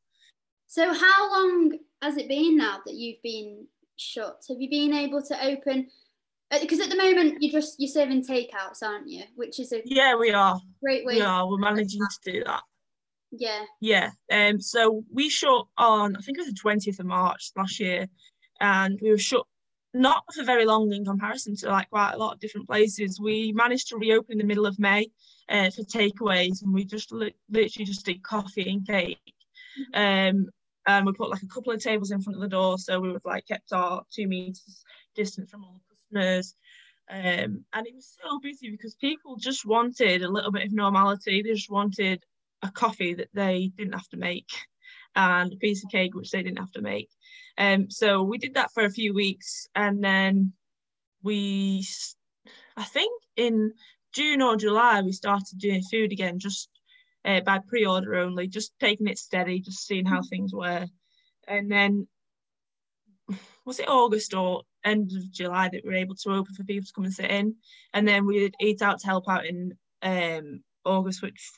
So, 0.67 0.93
how 0.93 1.31
long 1.31 1.77
has 2.01 2.17
it 2.17 2.27
been 2.27 2.57
now 2.57 2.79
that 2.85 2.95
you've 2.95 3.21
been 3.21 3.67
shut? 3.97 4.43
Have 4.49 4.59
you 4.59 4.69
been 4.69 4.93
able 4.93 5.21
to 5.23 5.45
open? 5.45 5.87
Because 6.51 6.79
uh, 6.79 6.83
at 6.83 6.89
the 6.89 6.95
moment 6.95 7.37
you're 7.41 7.51
just 7.51 7.75
you're 7.79 7.89
serving 7.89 8.23
takeouts, 8.23 8.83
aren't 8.83 9.09
you? 9.09 9.23
Which 9.35 9.59
is 9.59 9.71
a 9.71 9.81
yeah, 9.85 10.15
we 10.15 10.31
are 10.31 10.59
great 10.81 11.05
way. 11.05 11.15
We 11.15 11.21
are. 11.21 11.47
We're 11.49 11.57
managing 11.57 12.01
to 12.01 12.31
do 12.31 12.43
that. 12.45 12.61
Yeah. 13.31 13.63
Yeah. 13.81 14.11
Um. 14.31 14.61
So 14.61 15.03
we 15.13 15.29
shut 15.29 15.65
on 15.77 16.15
I 16.15 16.19
think 16.19 16.37
it 16.37 16.41
was 16.41 16.49
the 16.49 16.59
twentieth 16.59 16.99
of 16.99 17.07
March 17.07 17.51
last 17.55 17.79
year, 17.79 18.07
and 18.61 18.99
we 19.01 19.09
were 19.09 19.17
shut 19.17 19.45
not 19.95 20.23
for 20.35 20.43
very 20.43 20.65
long 20.65 20.91
in 20.91 21.05
comparison 21.05 21.55
to 21.55 21.69
like 21.69 21.89
quite 21.89 22.11
a 22.11 22.17
lot 22.17 22.33
of 22.33 22.39
different 22.39 22.67
places. 22.67 23.19
We 23.19 23.53
managed 23.53 23.87
to 23.89 23.97
reopen 23.97 24.33
in 24.33 24.37
the 24.37 24.43
middle 24.43 24.65
of 24.65 24.77
May 24.77 25.07
uh, 25.49 25.69
for 25.71 25.83
takeaways, 25.83 26.61
and 26.61 26.73
we 26.73 26.83
just 26.83 27.11
li- 27.11 27.33
literally 27.49 27.85
just 27.85 28.05
did 28.05 28.21
coffee 28.21 28.69
and 28.69 28.85
cake. 28.85 29.17
Mm-hmm. 29.95 30.37
Um, 30.37 30.49
and 30.87 31.05
we 31.05 31.13
put 31.13 31.29
like 31.29 31.41
a 31.41 31.47
couple 31.47 31.71
of 31.71 31.81
tables 31.81 32.11
in 32.11 32.21
front 32.21 32.35
of 32.35 32.41
the 32.41 32.49
door, 32.49 32.77
so 32.77 32.99
we 32.99 33.11
would 33.11 33.25
like 33.25 33.47
kept 33.47 33.71
our 33.71 34.03
two 34.13 34.27
meters 34.27 34.83
distance 35.15 35.49
from 35.49 35.63
all 35.63 35.81
the 35.89 35.94
customers. 36.13 36.55
Um, 37.09 37.65
and 37.73 37.85
it 37.85 37.93
was 37.93 38.17
so 38.21 38.39
busy 38.39 38.71
because 38.71 38.95
people 38.95 39.35
just 39.37 39.65
wanted 39.65 40.23
a 40.23 40.31
little 40.31 40.51
bit 40.51 40.65
of 40.65 40.73
normality. 40.73 41.41
They 41.41 41.53
just 41.53 41.69
wanted 41.69 42.23
a 42.63 42.71
coffee 42.71 43.13
that 43.13 43.29
they 43.33 43.71
didn't 43.77 43.93
have 43.93 44.07
to 44.09 44.17
make 44.17 44.49
and 45.15 45.53
a 45.53 45.57
piece 45.57 45.83
of 45.83 45.91
cake 45.91 46.15
which 46.15 46.31
they 46.31 46.41
didn't 46.41 46.59
have 46.59 46.71
to 46.71 46.81
make. 46.81 47.09
Um, 47.57 47.89
so 47.89 48.23
we 48.23 48.37
did 48.37 48.55
that 48.55 48.71
for 48.73 48.83
a 48.83 48.89
few 48.89 49.13
weeks 49.13 49.67
and 49.75 50.03
then 50.03 50.53
we, 51.23 51.85
I 52.75 52.83
think 52.83 53.11
in 53.35 53.73
June 54.13 54.41
or 54.41 54.57
July, 54.57 55.01
we 55.01 55.11
started 55.11 55.59
doing 55.59 55.83
food 55.83 56.11
again, 56.11 56.39
just 56.39 56.69
uh, 57.23 57.41
by 57.41 57.59
pre-order 57.59 58.15
only, 58.15 58.47
just 58.47 58.73
taking 58.79 59.07
it 59.07 59.17
steady, 59.17 59.59
just 59.59 59.85
seeing 59.85 60.05
how 60.05 60.21
things 60.21 60.53
were. 60.53 60.85
And 61.47 61.71
then 61.71 62.07
was 63.65 63.79
it 63.79 63.89
August 63.89 64.33
or 64.33 64.63
end 64.85 65.11
of 65.15 65.31
July 65.31 65.69
that 65.69 65.81
we 65.83 65.89
were 65.89 65.95
able 65.95 66.15
to 66.15 66.29
open 66.29 66.53
for 66.53 66.63
people 66.63 66.85
to 66.85 66.93
come 66.93 67.05
and 67.05 67.13
sit 67.13 67.31
in. 67.31 67.55
And 67.93 68.07
then 68.07 68.25
we 68.25 68.39
did 68.39 68.55
Eat 68.59 68.81
Out 68.81 68.99
to 68.99 69.07
help 69.07 69.27
out 69.27 69.45
in 69.45 69.73
um, 70.01 70.61
August, 70.85 71.21
which 71.21 71.51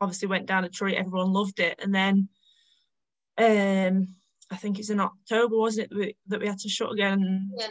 obviously 0.00 0.28
went 0.28 0.46
down 0.46 0.64
a 0.64 0.68
treat. 0.68 0.96
Everyone 0.96 1.32
loved 1.32 1.60
it. 1.60 1.78
And 1.82 1.94
then 1.94 2.28
um, 3.38 4.14
I 4.50 4.56
think 4.56 4.78
it's 4.78 4.90
in 4.90 5.00
October, 5.00 5.56
wasn't 5.56 5.86
it, 5.86 5.90
that 5.90 5.98
we, 5.98 6.16
that 6.26 6.40
we 6.40 6.46
had 6.46 6.58
to 6.58 6.68
shut 6.68 6.92
again? 6.92 7.50
Yeah. 7.56 7.68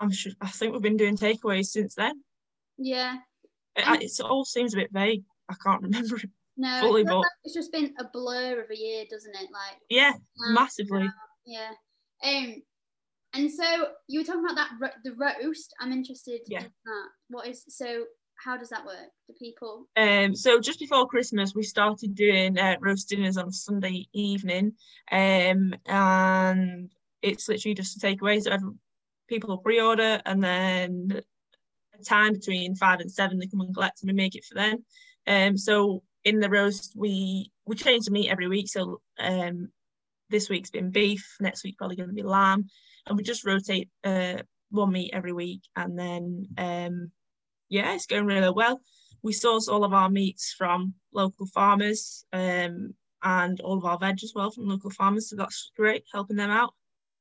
I'm 0.00 0.10
sure. 0.10 0.32
I 0.40 0.48
think 0.48 0.72
we've 0.72 0.82
been 0.82 0.96
doing 0.96 1.16
takeaways 1.16 1.66
since 1.66 1.94
then. 1.94 2.22
Yeah. 2.78 3.16
It, 3.76 4.02
it 4.02 4.20
all 4.24 4.44
seems 4.44 4.74
a 4.74 4.78
bit 4.78 4.92
vague. 4.92 5.24
I 5.48 5.54
can't 5.64 5.82
remember 5.82 6.20
No, 6.56 6.80
fully, 6.80 7.02
it 7.02 7.06
feels 7.06 7.14
but 7.14 7.18
like 7.18 7.26
it's 7.44 7.54
just 7.54 7.72
been 7.72 7.94
a 7.98 8.04
blur 8.04 8.60
of 8.60 8.70
a 8.70 8.76
year, 8.76 9.04
doesn't 9.10 9.34
it? 9.34 9.48
Like 9.52 9.78
yeah, 9.90 10.12
um, 10.46 10.54
massively. 10.54 11.08
Yeah. 11.46 11.70
Um, 12.24 12.62
and 13.34 13.50
so 13.50 13.64
you 14.08 14.20
were 14.20 14.24
talking 14.24 14.44
about 14.44 14.56
that 14.56 14.70
ro- 14.80 15.00
the 15.04 15.12
roast. 15.12 15.74
I'm 15.80 15.92
interested 15.92 16.40
Yeah. 16.46 16.60
in 16.60 16.72
that. 16.84 17.08
What 17.28 17.46
is 17.46 17.64
so? 17.68 18.04
How 18.36 18.56
does 18.56 18.70
that 18.70 18.84
work? 18.84 19.10
Do 19.28 19.34
people? 19.38 19.88
Um, 19.96 20.34
so 20.34 20.60
just 20.60 20.80
before 20.80 21.06
Christmas, 21.06 21.54
we 21.54 21.62
started 21.62 22.14
doing 22.14 22.58
uh, 22.58 22.76
roast 22.80 23.08
dinners 23.08 23.36
on 23.36 23.52
Sunday 23.52 24.08
evening, 24.12 24.72
um, 25.12 25.74
and 25.86 26.90
it's 27.22 27.48
literally 27.48 27.74
just 27.74 28.02
a 28.02 28.06
takeaway. 28.06 28.42
So 28.42 28.50
every, 28.50 28.70
people 29.28 29.58
pre-order, 29.58 30.20
and 30.26 30.42
then 30.42 31.22
a 31.98 32.04
time 32.04 32.32
between 32.34 32.74
five 32.74 33.00
and 33.00 33.10
seven, 33.10 33.38
they 33.38 33.46
come 33.46 33.60
and 33.60 33.74
collect, 33.74 34.02
and 34.02 34.10
we 34.10 34.14
make 34.14 34.34
it 34.34 34.44
for 34.44 34.54
them. 34.54 34.84
Um, 35.26 35.56
so 35.56 36.02
in 36.24 36.40
the 36.40 36.50
roast, 36.50 36.94
we 36.96 37.52
we 37.66 37.76
change 37.76 38.04
the 38.06 38.10
meat 38.10 38.30
every 38.30 38.48
week. 38.48 38.68
So 38.68 39.00
um, 39.18 39.68
this 40.30 40.48
week's 40.48 40.70
been 40.70 40.90
beef, 40.90 41.36
next 41.40 41.64
week 41.64 41.78
probably 41.78 41.96
going 41.96 42.08
to 42.08 42.14
be 42.14 42.22
lamb, 42.22 42.66
and 43.06 43.16
we 43.16 43.22
just 43.22 43.44
rotate 43.44 43.90
uh, 44.04 44.38
one 44.70 44.92
meat 44.92 45.10
every 45.12 45.32
week, 45.32 45.62
and 45.76 45.98
then 45.98 46.46
um, 46.58 47.10
yeah, 47.68 47.94
it's 47.94 48.06
going 48.06 48.26
really 48.26 48.50
well. 48.50 48.80
We 49.22 49.32
source 49.32 49.68
all 49.68 49.84
of 49.84 49.94
our 49.94 50.10
meats 50.10 50.54
from 50.56 50.94
local 51.12 51.46
farmers 51.46 52.24
um, 52.32 52.94
and 53.22 53.60
all 53.60 53.78
of 53.78 53.84
our 53.84 53.98
veg 53.98 54.22
as 54.22 54.32
well 54.34 54.50
from 54.50 54.68
local 54.68 54.90
farmers. 54.90 55.30
So 55.30 55.36
that's 55.36 55.70
great, 55.76 56.04
helping 56.12 56.36
them 56.36 56.50
out. 56.50 56.74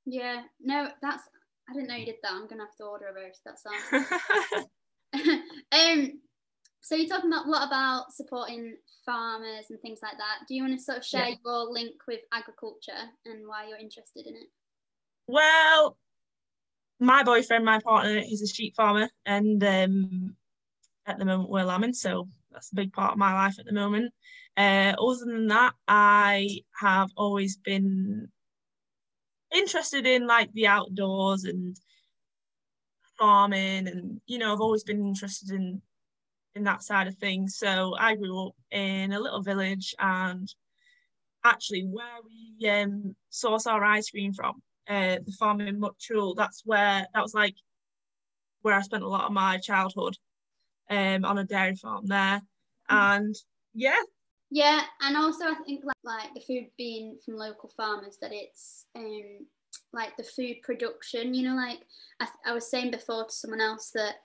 Yeah. 0.05 0.41
No, 0.59 0.89
that's. 1.01 1.23
I 1.69 1.73
didn't 1.73 1.87
know 1.87 1.95
you 1.95 2.05
did 2.05 2.15
that. 2.23 2.33
I'm 2.33 2.47
gonna 2.47 2.63
have 2.63 2.75
to 2.75 2.83
order 2.83 3.07
a 3.07 3.13
roast. 3.13 3.41
That 3.45 3.57
sounds. 3.59 4.67
um. 5.71 6.19
So 6.81 6.95
you're 6.95 7.07
talking 7.07 7.31
about 7.31 7.47
lot 7.47 7.67
about 7.67 8.11
supporting 8.11 8.75
farmers 9.05 9.65
and 9.69 9.79
things 9.81 9.99
like 10.01 10.17
that? 10.17 10.45
Do 10.47 10.55
you 10.55 10.63
want 10.63 10.77
to 10.77 10.83
sort 10.83 10.97
of 10.99 11.05
share 11.05 11.29
Yeah. 11.29 11.35
your 11.45 11.71
link 11.71 11.95
with 12.07 12.21
agriculture 12.31 13.09
and 13.25 13.47
why 13.47 13.67
you're 13.67 13.77
interested 13.77 14.25
in 14.27 14.35
it? 14.35 14.49
Well, 15.27 15.97
my 16.99 17.23
boyfriend, 17.23 17.65
my 17.65 17.79
partner, 17.79 18.21
he's 18.21 18.41
a 18.41 18.47
sheep 18.47 18.75
farmer, 18.75 19.09
and 19.25 19.63
um, 19.63 20.35
at 21.05 21.17
the 21.17 21.25
moment 21.25 21.49
we're 21.49 21.63
lambing, 21.63 21.93
so 21.93 22.27
that's 22.51 22.71
a 22.71 22.75
big 22.75 22.93
part 22.93 23.13
of 23.13 23.17
my 23.17 23.33
life 23.33 23.59
at 23.59 23.65
the 23.65 23.73
moment. 23.73 24.13
Uh, 24.55 24.93
other 24.99 25.25
than 25.25 25.47
that, 25.47 25.73
I 25.87 26.61
have 26.79 27.09
always 27.17 27.57
been 27.57 28.29
interested 29.53 30.05
in 30.05 30.27
like 30.27 30.51
the 30.53 30.67
outdoors 30.67 31.43
and 31.45 31.75
farming, 33.17 33.87
and 33.87 34.21
you 34.25 34.37
know, 34.37 34.53
I've 34.53 34.61
always 34.61 34.83
been 34.83 35.05
interested 35.05 35.51
in 35.51 35.81
in 36.55 36.63
that 36.65 36.83
side 36.83 37.07
of 37.07 37.15
things. 37.15 37.57
So 37.57 37.95
I 37.97 38.15
grew 38.15 38.47
up 38.47 38.55
in 38.71 39.11
a 39.11 39.19
little 39.19 39.41
village, 39.41 39.95
and 39.99 40.47
actually, 41.43 41.81
where 41.81 42.19
we 42.23 42.69
um, 42.69 43.15
source 43.29 43.67
our 43.67 43.83
ice 43.83 44.09
cream 44.09 44.33
from, 44.33 44.61
uh, 44.87 45.17
the 45.25 45.35
farm 45.37 45.61
in 45.61 45.79
Much 45.79 46.09
Hoole, 46.11 46.35
that's 46.35 46.61
where 46.65 47.07
that 47.13 47.21
was 47.21 47.33
like 47.33 47.55
where 48.61 48.75
I 48.75 48.81
spent 48.81 49.03
a 49.03 49.07
lot 49.07 49.25
of 49.25 49.31
my 49.31 49.57
childhood 49.57 50.17
um, 50.89 51.25
on 51.25 51.37
a 51.37 51.43
dairy 51.43 51.75
farm 51.75 52.05
there. 52.05 52.41
And 52.89 53.35
yeah, 53.73 54.01
Yeah, 54.49 54.81
and 55.01 55.17
also 55.17 55.45
I 55.45 55.55
think 55.65 55.83
like, 55.83 55.95
like 56.03 56.33
the 56.33 56.41
food 56.41 56.67
being 56.77 57.17
from 57.23 57.37
local 57.37 57.71
farmers 57.75 58.17
that 58.21 58.31
it's 58.33 58.85
um 58.95 59.47
like 59.91 60.15
the 60.17 60.23
food 60.23 60.57
production. 60.63 61.33
You 61.33 61.49
know, 61.49 61.55
like 61.55 61.79
I, 62.19 62.25
th- 62.25 62.37
I 62.45 62.53
was 62.53 62.69
saying 62.69 62.91
before 62.91 63.25
to 63.25 63.31
someone 63.31 63.61
else 63.61 63.91
that 63.95 64.15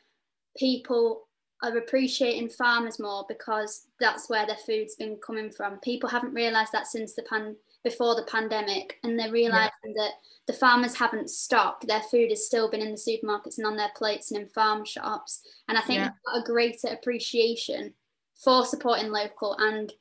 people 0.57 1.29
are 1.63 1.77
appreciating 1.77 2.51
farmers 2.51 3.01
more 3.01 3.25
because 3.29 3.87
that's 3.99 4.29
where 4.29 4.47
their 4.47 4.57
food's 4.57 4.95
been 4.97 5.17
coming 5.17 5.51
from. 5.51 5.79
People 5.81 6.09
haven't 6.09 6.35
realised 6.35 6.73
that 6.73 6.87
since 6.87 7.15
the 7.15 7.23
pan 7.23 7.57
before 7.89 8.15
the 8.15 8.25
pandemic, 8.31 8.99
and 9.03 9.19
they're 9.19 9.33
realising 9.33 9.95
that 9.97 10.13
the 10.47 10.53
farmers 10.53 10.95
haven't 10.95 11.31
stopped. 11.31 11.87
Their 11.87 12.03
food 12.03 12.31
has 12.31 12.47
still 12.47 12.71
been 12.71 12.81
in 12.81 12.91
the 12.91 12.97
supermarkets 12.97 13.59
and 13.59 13.67
on 13.67 13.77
their 13.77 13.91
plates 13.97 14.31
and 14.31 14.41
in 14.41 14.49
farm 14.49 14.85
shops. 14.85 15.41
And 15.69 15.79
I 15.79 15.83
think 15.83 15.99
Yeah. 15.99 16.09
they've 16.09 16.33
got 16.33 16.43
a 16.43 16.53
greater 16.53 16.89
appreciation 16.89 17.95
for 18.35 18.65
supporting 18.65 19.11
local 19.11 19.55
and 19.55 19.93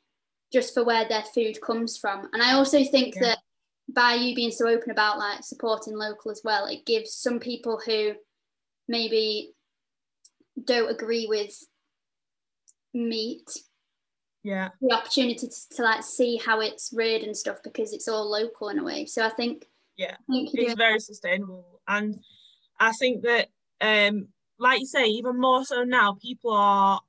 just 0.51 0.74
for 0.74 0.84
where 0.84 1.08
their 1.08 1.24
food 1.24 1.60
comes 1.62 1.98
from. 1.98 2.29
And 2.34 2.41
I 2.41 2.53
also 2.53 2.84
think 2.84 3.15
Yeah. 3.15 3.22
that 3.22 3.39
by 3.89 4.15
you 4.15 4.36
being 4.36 4.51
so 4.51 4.67
open 4.67 4.91
about 4.91 5.17
like 5.17 5.44
supporting 5.44 5.96
local 5.96 6.32
as 6.32 6.41
well, 6.44 6.65
it 6.65 6.86
gives 6.86 7.13
some 7.13 7.39
people 7.39 7.79
who 7.79 8.15
maybe 8.88 9.53
don't 10.63 10.89
agree 10.89 11.27
with 11.27 11.56
meat 12.94 13.50
yeah, 14.44 14.70
the 14.82 14.94
opportunity 14.94 15.48
to, 15.48 15.75
to 15.75 15.84
like 15.84 16.03
see 16.03 16.38
how 16.38 16.60
it's 16.62 16.91
reared 16.94 17.24
and 17.24 17.36
stuff 17.36 17.58
because 17.63 17.94
it's 17.94 18.08
all 18.08 18.29
local 18.29 18.70
in 18.70 18.79
a 18.79 18.84
way. 18.84 19.06
So 19.06 19.25
I 19.25 19.29
think 19.29 19.67
Yeah. 19.98 20.15
I 20.29 20.34
think 20.34 20.50
it's 20.53 20.74
very 20.75 21.00
sustainable. 21.00 21.82
And 21.88 22.20
I 22.79 22.91
think 22.94 23.24
that, 23.24 23.50
um, 23.82 24.27
like 24.60 24.79
you 24.79 24.86
say, 24.86 25.06
even 25.06 25.39
more 25.39 25.65
so 25.65 25.84
now, 25.84 26.17
people 26.22 26.51
are, 26.53 27.01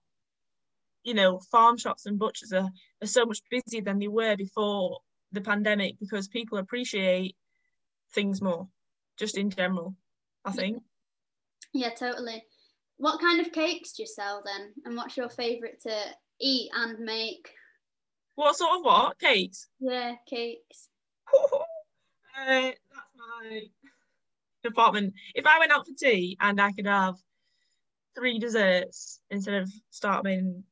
you 1.04 1.14
know, 1.14 1.38
farm 1.50 1.76
shops 1.76 2.06
and 2.06 2.18
butchers 2.18 2.52
are, 2.52 2.70
are 3.02 3.06
so 3.06 3.24
much 3.24 3.40
busier 3.50 3.82
than 3.82 3.98
they 3.98 4.08
were 4.08 4.36
before 4.36 5.00
the 5.32 5.40
pandemic 5.40 5.98
because 6.00 6.28
people 6.28 6.58
appreciate 6.58 7.36
things 8.14 8.40
more, 8.42 8.68
just 9.18 9.36
in 9.36 9.50
general, 9.50 9.94
I 10.44 10.52
think. 10.52 10.82
yeah, 11.72 11.90
totally. 11.90 12.42
What 12.96 13.20
kind 13.20 13.40
of 13.40 13.52
cakes 13.52 13.92
do 13.92 14.02
you 14.02 14.06
sell 14.06 14.42
then? 14.44 14.72
And 14.84 14.96
what's 14.96 15.16
your 15.16 15.28
favourite 15.28 15.80
to 15.82 15.94
eat 16.40 16.70
and 16.74 16.98
make? 17.00 17.50
What 18.34 18.56
sort 18.56 18.78
of 18.78 18.84
what? 18.84 19.18
Cakes? 19.18 19.68
Yeah, 19.80 20.14
cakes. 20.28 20.88
uh, 21.34 21.56
that's 22.36 22.76
my 23.16 23.62
department. 24.62 25.14
If 25.34 25.46
I 25.46 25.58
went 25.58 25.72
out 25.72 25.86
for 25.86 25.94
tea 25.98 26.36
and 26.40 26.60
I 26.60 26.72
could 26.72 26.86
have 26.86 27.16
three 28.16 28.38
desserts 28.38 29.20
instead 29.30 29.62
of 29.62 29.70
starting 29.90 30.64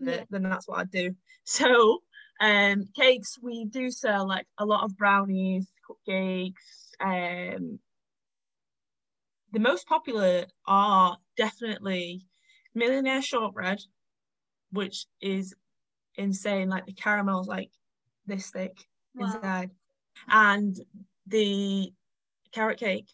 Yeah. 0.00 0.24
then 0.30 0.42
that's 0.42 0.66
what 0.66 0.78
I'd 0.78 0.90
do. 0.90 1.14
So, 1.44 2.02
um, 2.40 2.84
cakes 2.94 3.36
we 3.42 3.64
do 3.64 3.90
sell 3.90 4.26
like 4.28 4.46
a 4.58 4.64
lot 4.64 4.84
of 4.84 4.96
brownies, 4.96 5.66
cupcakes. 5.88 6.94
Um, 7.00 7.80
the 9.52 9.58
most 9.58 9.86
popular 9.88 10.46
are 10.66 11.18
definitely 11.36 12.26
millionaire 12.74 13.22
shortbread, 13.22 13.80
which 14.72 15.06
is 15.20 15.54
insane. 16.16 16.68
Like 16.68 16.86
the 16.86 16.92
caramel's 16.92 17.48
like 17.48 17.70
this 18.26 18.50
thick 18.50 18.76
Wow. 19.14 19.26
inside, 19.26 19.70
and 20.28 20.76
the 21.26 21.92
carrot 22.52 22.78
cake, 22.78 23.12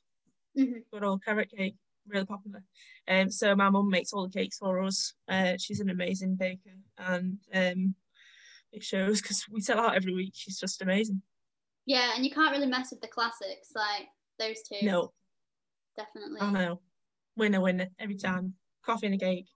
Mhm. 0.57 0.85
good 0.93 1.05
old 1.05 1.25
carrot 1.25 1.51
cake, 1.51 1.77
really 2.07 2.27
popular. 2.27 2.63
Um, 3.09 3.31
so 3.31 3.55
my 3.55 3.71
mum 3.71 3.89
makes 3.89 4.13
all 4.13 4.27
the 4.29 4.39
cakes 4.39 4.59
for 4.59 4.81
us. 4.83 5.15
Uh, 5.29 5.57
she's 5.59 5.81
an 5.81 5.91
amazing 5.91 6.37
baker, 6.37 6.77
and 6.99 7.39
um, 7.53 7.95
it 8.73 8.83
shows 8.83 9.21
because 9.23 9.45
we 9.51 9.61
sell 9.61 9.81
out 9.81 9.95
every 9.97 10.15
week. 10.15 10.33
She's 10.35 10.59
just 10.59 10.83
amazing. 10.83 11.23
Yeah, 11.87 12.13
and 12.15 12.25
you 12.25 12.31
can't 12.31 12.53
really 12.53 12.67
mess 12.67 12.91
with 12.91 13.01
the 13.01 13.09
classics 13.09 13.73
like 13.75 14.09
those 14.39 14.63
two. 14.63 14.85
No, 14.85 15.13
definitely. 15.97 16.41
I 16.41 16.51
know, 16.51 16.81
winner, 17.37 17.61
winner 17.61 17.89
every 17.99 18.17
time. 18.17 18.55
Coffee 18.83 19.07
and 19.07 19.15
a 19.15 19.19
cake. 19.19 19.49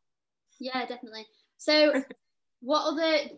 Yeah, 0.59 0.87
definitely. 0.87 1.27
So, 1.61 1.93
what 2.61 2.87
other 2.87 3.29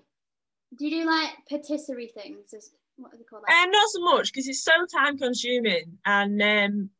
do 0.78 0.86
you 0.86 1.02
do 1.02 1.06
like 1.06 1.30
patisserie 1.50 2.12
things? 2.14 2.54
What 2.94 3.10
do 3.10 3.18
they 3.18 3.24
call 3.24 3.40
that? 3.40 3.52
And 3.52 3.72
not 3.72 3.90
so 3.90 4.00
much 4.00 4.32
because 4.32 4.46
it's 4.46 4.62
so 4.62 4.86
time 4.86 5.18
consuming 5.18 5.98
and 6.06 6.40
um, 6.40 6.90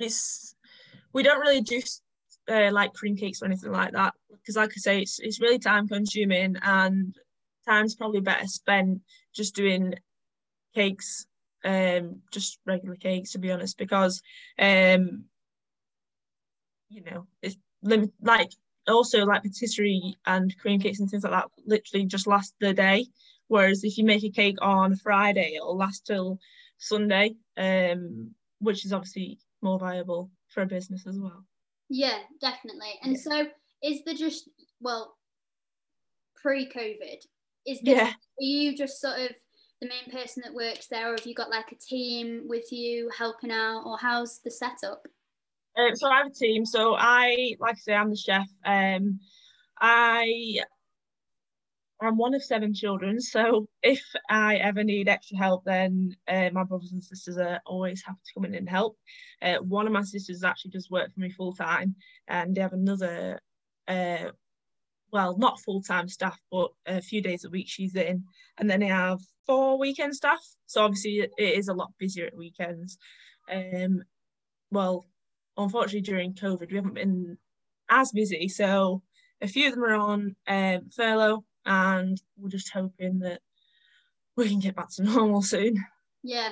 it's 0.00 0.56
we 1.12 1.22
don't 1.22 1.38
really 1.38 1.60
do 1.60 1.80
uh, 2.50 2.72
like 2.72 2.92
cream 2.92 3.16
cakes 3.16 3.40
or 3.40 3.44
anything 3.44 3.70
like 3.70 3.92
that 3.92 4.14
because, 4.32 4.56
like 4.56 4.70
I 4.70 4.80
say, 4.80 5.00
it's 5.00 5.20
it's 5.20 5.40
really 5.40 5.60
time 5.60 5.86
consuming 5.86 6.56
and 6.60 7.14
time's 7.64 7.94
probably 7.94 8.20
better 8.20 8.48
spent 8.48 9.00
just 9.32 9.54
doing 9.54 9.94
cakes, 10.74 11.24
um, 11.64 12.20
just 12.32 12.58
regular 12.66 12.96
cakes 12.96 13.30
to 13.30 13.38
be 13.38 13.52
honest, 13.52 13.78
because 13.78 14.22
um, 14.58 15.26
you 16.88 17.04
know, 17.04 17.28
it's 17.42 17.56
lim- 17.84 18.12
like 18.20 18.50
also 18.88 19.24
like 19.24 19.42
patisserie 19.42 20.16
and 20.26 20.56
cream 20.58 20.80
cakes 20.80 21.00
and 21.00 21.08
things 21.10 21.24
like 21.24 21.32
that 21.32 21.50
literally 21.66 22.06
just 22.06 22.26
last 22.26 22.54
the 22.60 22.72
day. 22.72 23.06
Whereas 23.48 23.84
if 23.84 23.98
you 23.98 24.04
make 24.04 24.24
a 24.24 24.30
cake 24.30 24.56
on 24.62 24.96
Friday, 24.96 25.54
it'll 25.56 25.76
last 25.76 26.06
till 26.06 26.38
Sunday, 26.78 27.34
um, 27.56 28.34
which 28.60 28.84
is 28.84 28.92
obviously 28.92 29.38
more 29.60 29.78
viable 29.78 30.30
for 30.48 30.62
a 30.62 30.66
business 30.66 31.06
as 31.06 31.18
well. 31.18 31.44
Yeah, 31.88 32.18
definitely. 32.40 32.98
And 33.02 33.12
yeah. 33.12 33.18
so 33.18 33.46
is 33.82 34.04
there 34.04 34.14
just 34.14 34.48
well 34.80 35.16
pre-COVID, 36.36 37.24
is 37.66 37.80
there, 37.82 37.96
yeah. 37.96 38.08
are 38.08 38.14
you 38.38 38.76
just 38.76 39.00
sort 39.00 39.20
of 39.20 39.30
the 39.80 39.88
main 39.88 40.10
person 40.10 40.42
that 40.44 40.54
works 40.54 40.86
there 40.86 41.08
or 41.08 41.16
have 41.16 41.26
you 41.26 41.34
got 41.34 41.50
like 41.50 41.70
a 41.72 41.76
team 41.76 42.42
with 42.46 42.72
you 42.72 43.10
helping 43.16 43.50
out 43.50 43.82
or 43.84 43.98
how's 43.98 44.40
the 44.40 44.50
setup? 44.50 45.06
Um, 45.76 45.96
so 45.96 46.08
I 46.08 46.18
have 46.18 46.26
a 46.26 46.30
team. 46.30 46.64
So 46.66 46.94
I, 46.96 47.56
like 47.58 47.76
I 47.76 47.78
say, 47.78 47.94
I'm 47.94 48.10
the 48.10 48.16
chef. 48.16 48.46
Um, 48.64 49.20
I 49.80 50.60
I'm 52.02 52.16
one 52.16 52.34
of 52.34 52.42
seven 52.42 52.74
children, 52.74 53.20
so 53.20 53.68
if 53.82 54.02
I 54.28 54.56
ever 54.56 54.82
need 54.82 55.08
extra 55.08 55.36
help, 55.38 55.64
then 55.64 56.16
uh, 56.26 56.50
my 56.52 56.64
brothers 56.64 56.92
and 56.92 57.02
sisters 57.02 57.38
are 57.38 57.60
always 57.64 58.02
happy 58.04 58.18
to 58.26 58.34
come 58.34 58.44
in 58.44 58.54
and 58.54 58.68
help. 58.68 58.98
Uh, 59.40 59.58
one 59.58 59.86
of 59.86 59.92
my 59.92 60.02
sisters 60.02 60.42
actually 60.42 60.72
does 60.72 60.90
work 60.90 61.12
for 61.14 61.20
me 61.20 61.30
full 61.30 61.52
time, 61.52 61.94
and 62.26 62.54
they 62.54 62.60
have 62.60 62.72
another, 62.72 63.40
uh, 63.86 64.30
well, 65.12 65.38
not 65.38 65.60
full 65.60 65.80
time 65.80 66.08
staff, 66.08 66.38
but 66.50 66.70
a 66.86 67.00
few 67.00 67.22
days 67.22 67.44
a 67.44 67.50
week 67.50 67.68
she's 67.68 67.94
in, 67.94 68.24
and 68.58 68.68
then 68.68 68.80
they 68.80 68.86
have 68.86 69.20
four 69.46 69.78
weekend 69.78 70.14
staff. 70.14 70.44
So 70.66 70.84
obviously 70.84 71.20
it 71.20 71.32
is 71.38 71.68
a 71.68 71.74
lot 71.74 71.92
busier 71.98 72.26
at 72.26 72.36
weekends. 72.36 72.98
Um, 73.48 74.02
well, 74.72 75.06
unfortunately 75.56 76.00
during 76.00 76.34
COVID 76.34 76.70
we 76.70 76.76
haven't 76.76 76.94
been 76.94 77.36
as 77.90 78.12
busy, 78.12 78.48
so 78.48 79.02
a 79.40 79.48
few 79.48 79.68
of 79.68 79.74
them 79.74 79.84
are 79.84 79.94
on 79.94 80.36
um, 80.48 80.90
furlough 80.94 81.44
and 81.66 82.20
we're 82.36 82.48
just 82.48 82.72
hoping 82.72 83.20
that 83.20 83.40
we 84.36 84.48
can 84.48 84.60
get 84.60 84.76
back 84.76 84.90
to 84.90 85.02
normal 85.02 85.42
soon. 85.42 85.76
Yeah. 86.22 86.50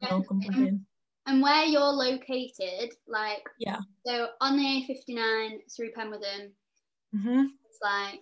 And, 0.00 0.80
and 1.26 1.42
where 1.42 1.64
you're 1.64 1.82
located, 1.82 2.92
like 3.08 3.42
yeah, 3.58 3.78
so 4.06 4.28
on 4.40 4.56
the 4.56 4.62
A59 4.62 5.58
through 5.74 5.90
Penwortham, 5.92 6.50
mm-hmm. 7.14 7.44
it's 7.64 7.78
like 7.82 8.20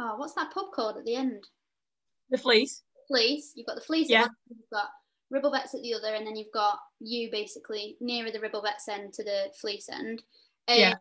oh, 0.00 0.14
what's 0.16 0.34
that 0.34 0.52
pub 0.52 0.66
called 0.74 0.96
at 0.96 1.04
the 1.04 1.14
end? 1.14 1.44
The 2.30 2.38
Fleece. 2.38 2.82
Fleece. 3.08 3.52
You've 3.54 3.66
got 3.66 3.76
the 3.76 3.82
Fleece. 3.82 4.08
Yeah. 4.08 4.26
You've 4.48 4.70
got 4.72 4.88
Ribblebets 5.32 5.74
at 5.74 5.82
the 5.82 5.94
other, 5.94 6.14
and 6.14 6.26
then 6.26 6.36
you've 6.36 6.52
got 6.52 6.78
you 7.00 7.30
basically 7.30 7.96
nearer 8.00 8.30
the 8.30 8.38
Ribblebets 8.38 8.88
end 8.88 9.12
to 9.14 9.24
the 9.24 9.52
Fleece 9.60 9.88
end. 9.88 10.22
Um, 10.68 10.78
yeah. 10.78 10.94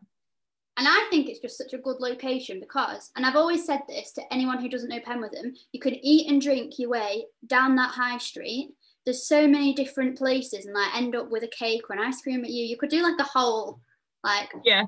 And 0.78 0.88
I 0.88 1.08
think 1.10 1.28
it's 1.28 1.40
just 1.40 1.58
such 1.58 1.74
a 1.74 1.78
good 1.78 2.00
location 2.00 2.60
because, 2.60 3.12
and 3.16 3.26
I've 3.26 3.36
always 3.36 3.66
said 3.66 3.82
this 3.88 4.14
to 4.14 4.34
anyone 4.34 4.60
who 4.60 4.70
doesn't 4.70 4.90
know 4.90 5.00
Penwortham, 5.00 5.52
you 5.74 5.80
can 5.80 5.94
eat 5.96 6.32
and 6.32 6.42
drink 6.42 6.80
your 6.80 6.90
way 6.90 7.26
down 7.46 7.76
that 7.76 7.92
high 7.92 8.18
street. 8.18 8.70
There's 9.06 9.28
so 9.28 9.48
many 9.48 9.74
different 9.74 10.18
places 10.18 10.66
and 10.66 10.74
like 10.74 10.96
end 10.96 11.16
up 11.16 11.30
with 11.30 11.44
a 11.44 11.50
cake 11.50 11.84
or 11.90 11.96
an 11.96 12.02
ice 12.02 12.22
cream 12.22 12.44
at 12.46 12.52
you. 12.52 12.66
You 12.66 12.78
could 12.78 12.90
do 12.90 13.04
like 13.04 13.20
a 13.20 13.24
whole 13.24 13.80
like 14.24 14.54
yeah 14.64 14.86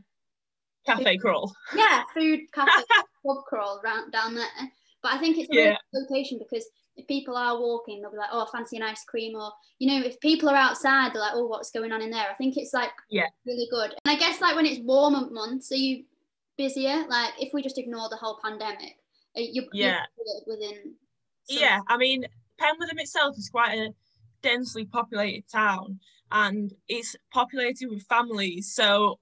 cafe 0.85 1.03
food, 1.03 1.21
crawl. 1.21 1.55
Yeah, 1.75 2.03
food 2.13 2.41
cafe 2.53 2.71
pub 3.25 3.37
crawl 3.47 3.81
round 3.83 4.11
down 4.11 4.35
there. 4.35 4.45
But 5.01 5.13
I 5.13 5.17
think 5.17 5.37
it's 5.37 5.51
a 5.51 5.55
yeah. 5.55 5.75
good 5.93 6.05
location 6.09 6.39
because 6.39 6.65
if 6.95 7.07
people 7.07 7.35
are 7.35 7.59
walking, 7.59 8.01
they'll 8.01 8.11
be 8.11 8.17
like, 8.17 8.29
"Oh, 8.31 8.45
fancy 8.51 8.77
an 8.77 8.83
ice 8.83 9.03
cream," 9.05 9.35
or 9.35 9.51
you 9.79 9.87
know, 9.87 10.05
if 10.05 10.19
people 10.19 10.49
are 10.49 10.55
outside, 10.55 11.13
they're 11.13 11.21
like, 11.21 11.33
"Oh, 11.35 11.47
what's 11.47 11.71
going 11.71 11.91
on 11.91 12.01
in 12.01 12.11
there?" 12.11 12.29
I 12.29 12.35
think 12.35 12.57
it's 12.57 12.73
like 12.73 12.91
yeah, 13.09 13.27
really 13.45 13.67
good. 13.71 13.95
And 14.05 14.15
I 14.15 14.15
guess 14.15 14.41
like 14.41 14.55
when 14.55 14.65
it's 14.65 14.81
warmer 14.83 15.29
months, 15.29 15.71
are 15.71 15.75
you 15.75 16.03
busier? 16.57 17.05
Like 17.07 17.33
if 17.39 17.53
we 17.53 17.61
just 17.61 17.77
ignore 17.77 18.09
the 18.09 18.17
whole 18.17 18.39
pandemic, 18.43 18.95
you 19.35 19.67
yeah 19.73 20.01
within. 20.47 20.95
Some- 21.49 21.59
yeah, 21.59 21.79
I 21.89 21.97
mean, 21.97 22.25
Penwortham 22.59 22.99
itself 22.99 23.37
is 23.37 23.49
quite 23.49 23.77
a 23.77 23.93
densely 24.41 24.85
populated 24.85 25.43
town, 25.51 25.99
and 26.31 26.71
it's 26.87 27.15
populated 27.31 27.89
with 27.89 28.03
families, 28.03 28.73
so 28.73 29.19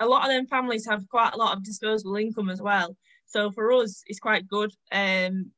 a 0.00 0.06
lot 0.06 0.24
of 0.24 0.28
them 0.28 0.46
families 0.46 0.86
have 0.86 1.08
quite 1.08 1.32
a 1.34 1.36
lot 1.36 1.56
of 1.56 1.64
disposable 1.64 2.16
income 2.16 2.50
as 2.50 2.60
well. 2.60 2.96
So 3.26 3.50
for 3.50 3.72
us, 3.72 4.02
it's 4.06 4.20
quite 4.20 4.46
good. 4.46 4.72
Um, 4.92 5.50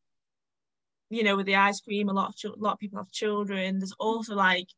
you 1.11 1.23
know, 1.23 1.37
with 1.37 1.47
the 1.47 1.57
ice 1.57 1.81
cream, 1.81 2.09
a 2.09 2.12
lot 2.12 2.35
of 2.45 2.53
a 2.53 2.62
lot 2.62 2.75
of 2.75 2.79
people 2.79 2.99
have 2.99 3.11
children. 3.11 3.79
There's 3.79 3.95
also 3.99 4.35
like 4.35 4.69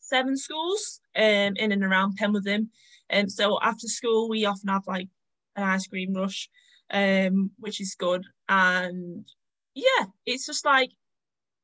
seven 0.00 0.36
schools 0.36 1.00
um 1.16 1.56
in 1.56 1.72
and 1.72 1.84
around 1.84 2.18
Penwortham, 2.18 2.68
and 3.10 3.24
um, 3.26 3.30
so 3.30 3.58
after 3.62 3.86
school 3.88 4.28
we 4.28 4.44
often 4.46 4.68
have 4.68 4.86
like 4.86 5.08
an 5.56 5.64
ice 5.64 5.86
cream 5.86 6.14
rush, 6.14 6.48
um, 6.90 7.50
which 7.58 7.80
is 7.80 7.94
good. 7.98 8.24
And 8.48 9.26
yeah, 9.74 10.06
it's 10.26 10.46
just 10.46 10.64
like 10.64 10.90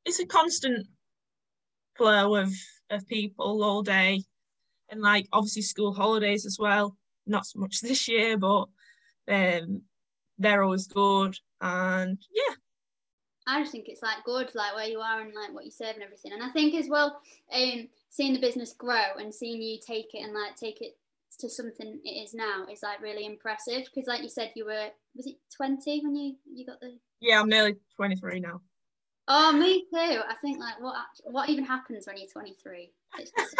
it's 0.06 0.20
a 0.20 0.26
constant 0.26 0.86
flow 1.96 2.34
of 2.36 2.52
of 2.90 3.06
people 3.06 3.62
all 3.62 3.82
day, 3.82 4.24
and 4.90 5.00
like 5.00 5.26
obviously 5.32 5.62
school 5.62 5.94
holidays 5.94 6.46
as 6.46 6.58
well. 6.60 6.96
Not 7.26 7.46
so 7.46 7.60
much 7.60 7.80
this 7.82 8.08
year, 8.08 8.38
but 8.38 8.66
um, 9.28 9.82
they're 10.38 10.62
always 10.64 10.86
good. 10.88 11.36
And 11.60 12.18
yeah, 12.34 12.54
I 13.50 13.60
just 13.60 13.72
think 13.72 13.88
it's 13.88 14.02
like 14.02 14.24
good, 14.24 14.54
like 14.54 14.74
where 14.74 14.86
you 14.86 15.00
are 15.00 15.20
and 15.20 15.34
like 15.34 15.52
what 15.52 15.64
you 15.64 15.70
serve 15.70 15.94
and 15.94 16.04
everything. 16.04 16.32
And 16.32 16.42
I 16.42 16.50
think 16.50 16.74
as 16.74 16.88
well, 16.88 17.20
um, 17.52 17.88
seeing 18.08 18.32
the 18.32 18.40
business 18.40 18.72
grow 18.72 19.16
and 19.18 19.34
seeing 19.34 19.60
you 19.60 19.78
take 19.84 20.14
it 20.14 20.22
and 20.22 20.32
like 20.32 20.54
take 20.54 20.80
it 20.80 20.96
to 21.40 21.48
something 21.48 21.98
it 22.04 22.08
is 22.08 22.34
now 22.34 22.66
is 22.70 22.82
like 22.82 23.02
really 23.02 23.26
impressive. 23.26 23.84
Because 23.84 24.06
like 24.06 24.22
you 24.22 24.28
said, 24.28 24.52
you 24.54 24.66
were 24.66 24.88
was 25.16 25.26
it 25.26 25.36
twenty 25.54 26.00
when 26.00 26.14
you 26.14 26.36
you 26.52 26.64
got 26.64 26.80
the? 26.80 26.96
Yeah, 27.20 27.40
I'm 27.40 27.48
nearly 27.48 27.76
twenty 27.96 28.14
three 28.14 28.38
now. 28.38 28.60
Oh, 29.26 29.52
me 29.52 29.82
too. 29.82 30.20
I 30.28 30.34
think 30.40 30.58
like 30.58 30.80
what 30.80 30.94
what 31.24 31.48
even 31.48 31.64
happens 31.64 32.06
when 32.06 32.16
you're 32.16 32.26
23? 32.26 32.90
It's 33.18 33.30
just 33.30 33.56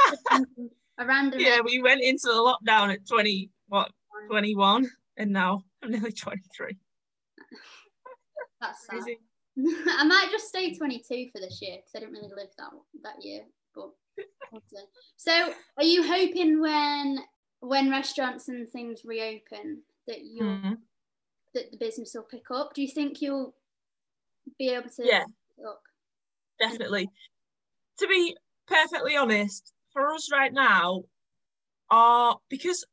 a 0.99 1.07
random. 1.07 1.41
Yeah, 1.41 1.61
we 1.65 1.81
went 1.81 2.03
into 2.03 2.27
the 2.27 2.33
lockdown 2.33 2.93
at 2.93 3.07
20 3.07 3.51
what 3.69 3.93
21, 4.29 4.91
and 5.17 5.33
now 5.33 5.63
I'm 5.83 5.93
nearly 5.93 6.13
23. 6.13 6.77
That's 8.61 8.87
sad. 8.87 9.17
I 9.99 10.05
might 10.05 10.29
just 10.31 10.49
stay 10.49 10.75
22 10.75 11.31
for 11.33 11.41
this 11.41 11.61
year 11.61 11.77
because 11.77 11.93
I 11.95 12.01
didn't 12.01 12.15
really 12.15 12.33
live 12.35 12.49
that 12.59 12.71
that 13.03 13.25
year. 13.25 13.43
But 13.75 13.91
so, 15.17 15.53
are 15.77 15.85
you 15.85 16.07
hoping 16.07 16.61
when 16.61 17.19
when 17.61 17.91
restaurants 17.91 18.49
and 18.49 18.69
things 18.69 19.03
reopen 19.05 19.83
that 20.07 20.23
you 20.23 20.43
mm-hmm. 20.43 20.73
that 21.55 21.71
the 21.71 21.79
business 21.79 22.13
will 22.15 22.23
pick 22.23 22.51
up? 22.51 22.75
Do 22.75 22.83
you 22.83 22.89
think 22.89 23.21
you'll 23.21 23.55
be 24.59 24.71
able 24.71 24.91
to? 24.91 25.07
Yeah, 25.07 25.25
look? 25.59 25.81
definitely. 26.59 27.09
To 27.99 28.07
be 28.07 28.37
perfectly 28.67 29.17
honest, 29.17 29.73
for 29.93 30.13
us 30.15 30.31
right 30.33 30.53
now, 30.53 31.05
are 31.91 32.39
because 32.49 32.85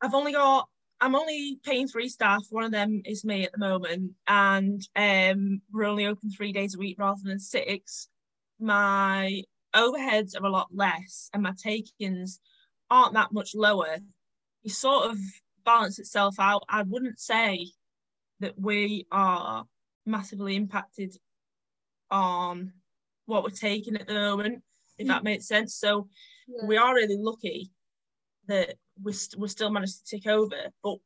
I've 0.00 0.14
only 0.14 0.32
got 0.32 0.68
I'm 1.00 1.14
only 1.14 1.58
paying 1.62 1.86
three 1.86 2.08
staff. 2.08 2.44
One 2.50 2.64
of 2.64 2.72
them 2.72 3.02
is 3.04 3.24
me 3.24 3.44
at 3.44 3.52
the 3.52 3.58
moment, 3.58 4.12
and 4.26 4.82
um, 4.96 5.60
we're 5.72 5.84
only 5.84 6.06
open 6.06 6.30
three 6.30 6.52
days 6.52 6.74
a 6.74 6.78
week 6.78 6.98
rather 6.98 7.20
than 7.22 7.38
six. 7.38 8.08
My 8.58 9.42
overheads 9.74 10.38
are 10.38 10.44
a 10.44 10.50
lot 10.50 10.68
less, 10.72 11.30
and 11.32 11.42
my 11.42 11.52
takings 11.62 12.40
aren't 12.90 13.14
that 13.14 13.32
much 13.32 13.54
lower. 13.54 13.98
You 14.62 14.70
sort 14.70 15.10
of 15.10 15.18
balance 15.64 15.98
itself 15.98 16.36
out. 16.40 16.64
I 16.68 16.82
wouldn't 16.82 17.20
say 17.20 17.68
that 18.40 18.58
we 18.58 19.06
are 19.12 19.64
massively 20.04 20.56
impacted 20.56 21.16
on 22.10 22.72
what 23.26 23.44
we're 23.44 23.50
taking 23.50 23.96
at 23.96 24.08
the 24.08 24.14
moment, 24.14 24.62
if 24.96 25.06
mm. 25.06 25.10
that 25.10 25.22
makes 25.22 25.46
sense. 25.46 25.76
So 25.76 26.08
yeah. 26.48 26.66
we 26.66 26.76
are 26.76 26.94
really 26.94 27.18
lucky 27.18 27.70
that 28.48 28.74
we 29.02 29.12
st- 29.12 29.40
we 29.40 29.48
still 29.48 29.70
managed 29.70 30.06
to 30.06 30.16
take 30.16 30.26
over, 30.26 30.56
but 30.82 30.96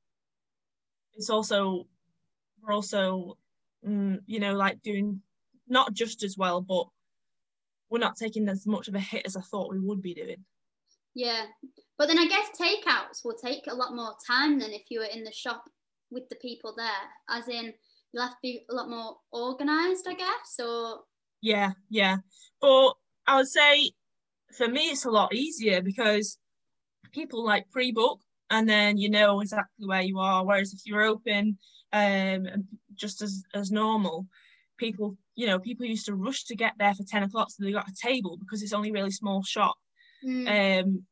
it's 1.14 1.30
also 1.30 1.86
we're 2.62 2.72
also 2.72 3.36
mm, 3.86 4.18
you 4.26 4.40
know 4.40 4.54
like 4.54 4.82
doing 4.82 5.20
not 5.68 5.92
just 5.92 6.22
as 6.22 6.36
well, 6.38 6.60
but 6.60 6.86
we're 7.90 7.98
not 7.98 8.16
taking 8.16 8.48
as 8.48 8.66
much 8.66 8.88
of 8.88 8.94
a 8.94 9.00
hit 9.00 9.26
as 9.26 9.36
I 9.36 9.42
thought 9.42 9.72
we 9.72 9.78
would 9.78 10.00
be 10.00 10.14
doing. 10.14 10.44
Yeah, 11.14 11.44
but 11.98 12.08
then 12.08 12.18
I 12.18 12.26
guess 12.26 12.48
takeouts 12.58 13.24
will 13.24 13.36
take 13.36 13.64
a 13.68 13.74
lot 13.74 13.94
more 13.94 14.14
time 14.26 14.58
than 14.58 14.72
if 14.72 14.82
you 14.88 15.00
were 15.00 15.06
in 15.06 15.24
the 15.24 15.32
shop 15.32 15.64
with 16.10 16.28
the 16.28 16.36
people 16.36 16.74
there. 16.76 16.86
As 17.28 17.48
in, 17.48 17.72
you'll 18.12 18.22
have 18.22 18.32
to 18.32 18.38
be 18.42 18.64
a 18.70 18.74
lot 18.74 18.88
more 18.88 19.16
organised, 19.32 20.06
I 20.08 20.14
guess. 20.14 20.58
Or 20.58 21.00
yeah, 21.42 21.72
yeah, 21.90 22.18
but 22.60 22.94
I 23.26 23.36
would 23.36 23.48
say 23.48 23.90
for 24.56 24.68
me 24.68 24.90
it's 24.90 25.04
a 25.04 25.10
lot 25.10 25.34
easier 25.34 25.82
because 25.82 26.38
people 27.12 27.44
like 27.44 27.70
pre-book 27.70 28.20
and 28.50 28.68
then 28.68 28.98
you 28.98 29.08
know 29.08 29.40
exactly 29.40 29.86
where 29.86 30.02
you 30.02 30.18
are. 30.18 30.44
Whereas 30.44 30.72
if 30.72 30.80
you're 30.84 31.02
open, 31.02 31.58
um, 31.92 32.46
just 32.94 33.22
as 33.22 33.42
as 33.54 33.70
normal, 33.70 34.26
people 34.76 35.16
you 35.34 35.46
know 35.46 35.58
people 35.58 35.86
used 35.86 36.06
to 36.06 36.14
rush 36.14 36.44
to 36.44 36.56
get 36.56 36.74
there 36.78 36.94
for 36.94 37.04
10 37.04 37.22
o'clock 37.24 37.50
so 37.50 37.64
they 37.64 37.72
got 37.72 37.88
a 37.88 37.94
table 37.94 38.36
because 38.38 38.62
it's 38.62 38.72
only 38.74 38.90
a 38.90 38.92
really 38.92 39.10
small 39.10 39.42
shop. 39.42 39.76
Mm. 40.24 40.82
Um, 40.84 41.02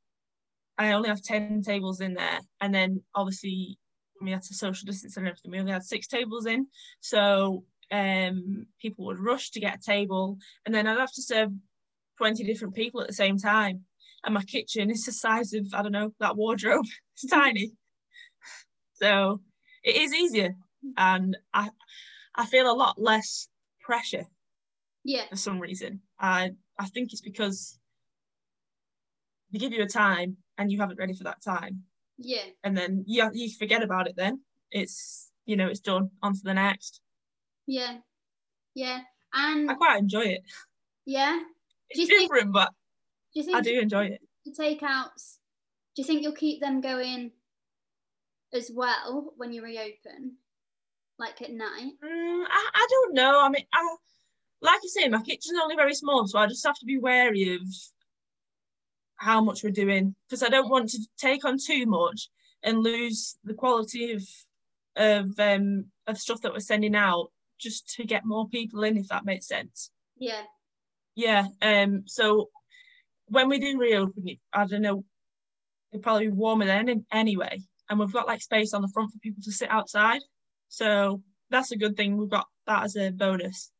I 0.78 0.92
only 0.92 1.08
have 1.08 1.22
10 1.22 1.62
tables 1.62 2.00
in 2.00 2.14
there, 2.14 2.40
and 2.60 2.74
then 2.74 3.02
obviously 3.14 3.78
we 4.22 4.30
had 4.30 4.42
to 4.42 4.54
social 4.54 4.86
distance 4.86 5.16
and 5.16 5.26
everything. 5.26 5.50
We 5.50 5.60
only 5.60 5.72
had 5.72 5.82
six 5.82 6.06
tables 6.06 6.46
in, 6.46 6.66
so 7.00 7.64
um, 7.90 8.66
people 8.80 9.06
would 9.06 9.18
rush 9.18 9.50
to 9.52 9.60
get 9.60 9.76
a 9.76 9.82
table, 9.82 10.38
and 10.66 10.74
then 10.74 10.86
I'd 10.86 10.98
have 10.98 11.12
to 11.12 11.22
serve 11.22 11.50
20 12.18 12.44
different 12.44 12.74
people 12.74 13.00
at 13.00 13.08
the 13.08 13.14
same 13.14 13.38
time. 13.38 13.84
And 14.24 14.34
my 14.34 14.42
kitchen 14.42 14.90
is 14.90 15.04
the 15.04 15.12
size 15.12 15.54
of, 15.54 15.66
I 15.72 15.82
don't 15.82 15.92
know, 15.92 16.12
that 16.20 16.36
wardrobe. 16.36 16.86
It's 17.14 17.30
tiny. 17.30 17.72
So 18.94 19.40
it 19.82 19.96
is 19.96 20.14
easier. 20.14 20.54
And 20.96 21.36
I 21.52 21.70
I 22.34 22.46
feel 22.46 22.70
a 22.70 22.72
lot 22.72 23.00
less 23.00 23.48
pressure. 23.82 24.26
Yeah. 25.04 25.28
For 25.28 25.36
some 25.36 25.60
reason. 25.60 26.00
I 26.18 26.52
I 26.78 26.86
think 26.86 27.12
it's 27.12 27.20
because 27.20 27.78
they 29.52 29.58
give 29.58 29.72
you 29.72 29.82
a 29.82 29.88
time 29.88 30.38
and 30.56 30.70
you 30.70 30.78
haven't 30.78 30.98
ready 30.98 31.14
for 31.14 31.24
that 31.24 31.42
time. 31.42 31.82
Yeah. 32.16 32.44
And 32.64 32.76
then 32.76 33.04
you 33.06 33.28
you 33.32 33.50
forget 33.58 33.82
about 33.82 34.08
it 34.08 34.14
then. 34.16 34.40
It's 34.70 35.30
you 35.44 35.56
know, 35.56 35.68
it's 35.68 35.80
done. 35.80 36.10
On 36.22 36.32
to 36.32 36.40
the 36.42 36.54
next. 36.54 37.00
Yeah. 37.66 37.98
Yeah. 38.74 39.00
And 39.32 39.70
I 39.70 39.74
quite 39.74 39.98
enjoy 39.98 40.22
it. 40.22 40.42
Yeah. 41.04 41.40
It's 41.90 42.08
different, 42.08 42.44
think, 42.44 42.52
but 42.52 42.70
do 43.32 43.40
you 43.40 43.44
think 43.44 43.56
I 43.56 43.60
do 43.60 43.80
enjoy 43.80 44.06
it. 44.06 44.20
The 44.44 44.52
takeouts, 44.52 45.38
do 45.94 46.02
you 46.02 46.04
think 46.04 46.22
you'll 46.22 46.32
keep 46.32 46.60
them 46.60 46.80
going 46.80 47.32
as 48.52 48.70
well 48.74 49.32
when 49.36 49.52
you 49.52 49.62
reopen? 49.62 50.36
Like 51.18 51.42
at 51.42 51.52
night? 51.52 51.92
Mm, 52.02 52.44
I, 52.48 52.70
I 52.74 52.86
don't 52.90 53.14
know. 53.14 53.40
I 53.42 53.48
mean, 53.50 53.64
I, 53.74 53.96
like 54.62 54.80
I 54.82 54.86
say, 54.86 55.08
my 55.08 55.20
kitchen's 55.20 55.58
only 55.62 55.76
very 55.76 55.94
small, 55.94 56.26
so 56.26 56.38
I 56.38 56.46
just 56.46 56.66
have 56.66 56.78
to 56.78 56.86
be 56.86 56.98
wary 56.98 57.54
of 57.54 57.62
how 59.16 59.42
much 59.42 59.62
we're 59.62 59.70
doing 59.70 60.14
because 60.26 60.42
I 60.42 60.48
don't 60.48 60.70
want 60.70 60.88
to 60.90 60.98
take 61.18 61.44
on 61.44 61.58
too 61.58 61.84
much 61.84 62.30
and 62.62 62.82
lose 62.82 63.36
the 63.44 63.54
quality 63.54 64.12
of 64.12 64.22
of 64.96 65.38
um 65.38 65.84
of 66.06 66.18
stuff 66.18 66.40
that 66.40 66.52
we're 66.52 66.60
sending 66.60 66.96
out 66.96 67.30
just 67.58 67.88
to 67.96 68.04
get 68.04 68.24
more 68.24 68.48
people 68.48 68.82
in 68.82 68.96
if 68.96 69.08
that 69.08 69.26
makes 69.26 69.46
sense 69.46 69.90
yeah 70.16 70.42
yeah 71.14 71.46
um 71.60 72.02
so 72.06 72.48
when 73.30 73.48
we 73.48 73.58
do 73.58 73.78
reopen 73.78 74.22
it 74.26 74.38
i 74.52 74.64
don't 74.66 74.82
know 74.82 75.04
it'll 75.92 76.02
probably 76.02 76.26
be 76.26 76.32
warmer 76.32 76.66
then 76.66 77.04
anyway 77.12 77.58
and 77.88 77.98
we've 77.98 78.12
got 78.12 78.26
like 78.26 78.40
space 78.40 78.74
on 78.74 78.82
the 78.82 78.90
front 78.94 79.10
for 79.10 79.18
people 79.18 79.42
to 79.42 79.52
sit 79.52 79.70
outside 79.70 80.20
so 80.68 81.22
that's 81.50 81.72
a 81.72 81.76
good 81.76 81.96
thing 81.96 82.16
we've 82.16 82.30
got 82.30 82.46
that 82.66 82.84
as 82.84 82.96
a 82.96 83.10
bonus 83.10 83.70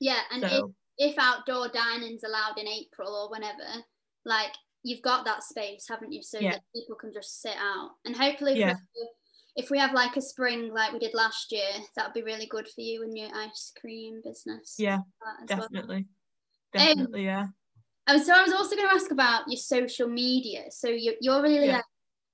yeah 0.00 0.20
and 0.32 0.42
so, 0.42 0.72
if, 0.98 1.12
if 1.12 1.18
outdoor 1.18 1.68
dining's 1.68 2.24
allowed 2.24 2.58
in 2.58 2.66
april 2.66 3.14
or 3.14 3.30
whenever 3.30 3.84
like 4.24 4.52
you've 4.82 5.02
got 5.02 5.24
that 5.24 5.42
space, 5.42 5.86
haven't 5.88 6.12
you? 6.12 6.22
So 6.22 6.38
yeah. 6.38 6.52
that 6.52 6.62
people 6.74 6.96
can 6.96 7.12
just 7.12 7.40
sit 7.40 7.56
out. 7.56 7.90
And 8.04 8.16
hopefully, 8.16 8.58
yeah. 8.58 8.74
if 9.56 9.70
we 9.70 9.78
have 9.78 9.92
like 9.92 10.16
a 10.16 10.22
spring 10.22 10.72
like 10.72 10.92
we 10.92 10.98
did 10.98 11.14
last 11.14 11.52
year, 11.52 11.70
that 11.96 12.06
would 12.06 12.14
be 12.14 12.22
really 12.22 12.46
good 12.46 12.66
for 12.66 12.80
you 12.80 13.02
and 13.02 13.16
your 13.16 13.28
ice 13.34 13.72
cream 13.80 14.20
business. 14.24 14.76
Yeah, 14.78 14.98
definitely. 15.46 16.06
Well. 16.74 16.86
Definitely, 16.86 17.20
um, 17.20 17.26
yeah. 17.26 17.46
Oh, 18.10 18.18
so 18.18 18.32
I 18.34 18.42
was 18.42 18.52
also 18.52 18.74
going 18.74 18.88
to 18.88 18.94
ask 18.94 19.10
about 19.10 19.44
your 19.46 19.58
social 19.58 20.08
media. 20.08 20.64
So 20.70 20.88
you're, 20.88 21.14
you're 21.20 21.42
really 21.42 21.66
yeah. 21.66 21.76
like, 21.76 21.84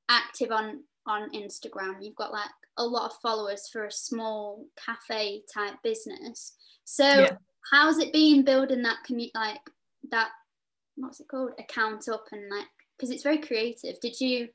active 0.08 0.50
on 0.50 0.82
on 1.06 1.30
Instagram. 1.32 1.96
You've 2.00 2.16
got 2.16 2.32
like 2.32 2.50
a 2.78 2.84
lot 2.84 3.10
of 3.10 3.18
followers 3.22 3.68
for 3.72 3.84
a 3.84 3.92
small 3.92 4.66
cafe 4.76 5.42
type 5.52 5.74
business. 5.82 6.56
So 6.84 7.04
yeah. 7.04 7.36
how's 7.70 7.98
it 7.98 8.12
been 8.12 8.44
building 8.44 8.82
that 8.82 9.04
community, 9.04 9.32
like 9.34 9.60
that 10.10 10.30
what's 10.96 11.20
it 11.20 11.28
called 11.28 11.52
account 11.58 12.08
up 12.08 12.24
and 12.32 12.50
like 12.50 12.66
because 12.96 13.10
it's 13.10 13.22
very 13.22 13.38
creative 13.38 14.00
did 14.00 14.18
you 14.18 14.48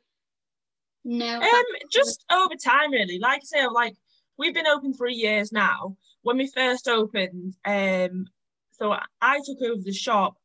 know 1.04 1.40
um 1.40 1.64
just 1.92 2.26
over 2.32 2.56
time 2.56 2.92
really 2.92 3.20
like 3.20 3.42
I 3.42 3.46
say 3.46 3.68
like 3.68 3.96
we've 4.38 4.54
been 4.54 4.68
open 4.68 4.94
three 4.94 5.14
years 5.14 5.52
now 5.52 5.96
when 6.24 6.38
we 6.38 6.48
first 6.48 6.88
opened 6.88 7.56
um 7.66 8.26
so 8.72 8.96
I 9.22 9.40
took 9.46 9.62
over 9.62 9.82
the 9.84 9.94
shop 9.94 10.36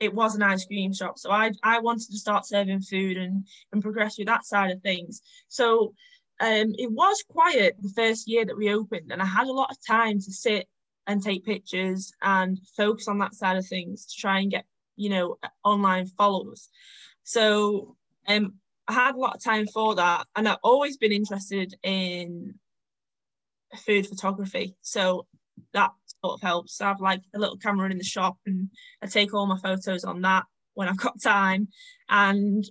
it 0.00 0.12
was 0.12 0.34
an 0.34 0.42
ice 0.42 0.64
cream 0.66 0.92
shop 0.92 1.18
so 1.18 1.30
I 1.30 1.52
I 1.62 1.80
wanted 1.80 2.10
to 2.10 2.18
start 2.18 2.46
serving 2.46 2.82
food 2.82 3.16
and 3.16 3.46
and 3.72 3.82
progress 3.82 4.18
with 4.18 4.26
that 4.26 4.44
side 4.44 4.70
of 4.70 4.82
things 4.82 5.22
so 5.48 5.94
um 6.40 6.74
it 6.78 6.90
was 6.90 7.24
quiet 7.28 7.76
the 7.80 7.92
first 7.94 8.28
year 8.28 8.44
that 8.44 8.56
we 8.56 8.74
opened 8.74 9.12
and 9.12 9.22
I 9.22 9.26
had 9.26 9.46
a 9.46 9.52
lot 9.52 9.70
of 9.70 9.76
time 9.86 10.18
to 10.20 10.32
sit 10.32 10.68
and 11.06 11.22
take 11.22 11.44
pictures 11.44 12.12
and 12.22 12.58
focus 12.76 13.08
on 13.08 13.18
that 13.18 13.34
side 13.34 13.56
of 13.56 13.66
things 13.66 14.06
to 14.06 14.20
try 14.20 14.40
and 14.40 14.50
get 14.50 14.64
you 14.96 15.10
know, 15.10 15.38
online 15.64 16.06
followers. 16.06 16.68
So 17.22 17.96
um, 18.28 18.54
I 18.86 18.92
had 18.92 19.14
a 19.14 19.18
lot 19.18 19.36
of 19.36 19.42
time 19.42 19.66
for 19.66 19.94
that, 19.96 20.26
and 20.36 20.48
I've 20.48 20.58
always 20.62 20.96
been 20.96 21.12
interested 21.12 21.74
in 21.82 22.54
food 23.78 24.06
photography. 24.06 24.76
So 24.82 25.26
that 25.72 25.90
sort 26.24 26.34
of 26.34 26.42
helps. 26.42 26.80
I 26.80 26.88
have 26.88 27.00
like 27.00 27.22
a 27.34 27.38
little 27.38 27.56
camera 27.56 27.90
in 27.90 27.98
the 27.98 28.04
shop, 28.04 28.38
and 28.46 28.70
I 29.02 29.06
take 29.06 29.34
all 29.34 29.46
my 29.46 29.58
photos 29.58 30.04
on 30.04 30.22
that 30.22 30.44
when 30.74 30.88
I've 30.88 30.96
got 31.06 31.20
time. 31.22 31.68
And 32.08 32.64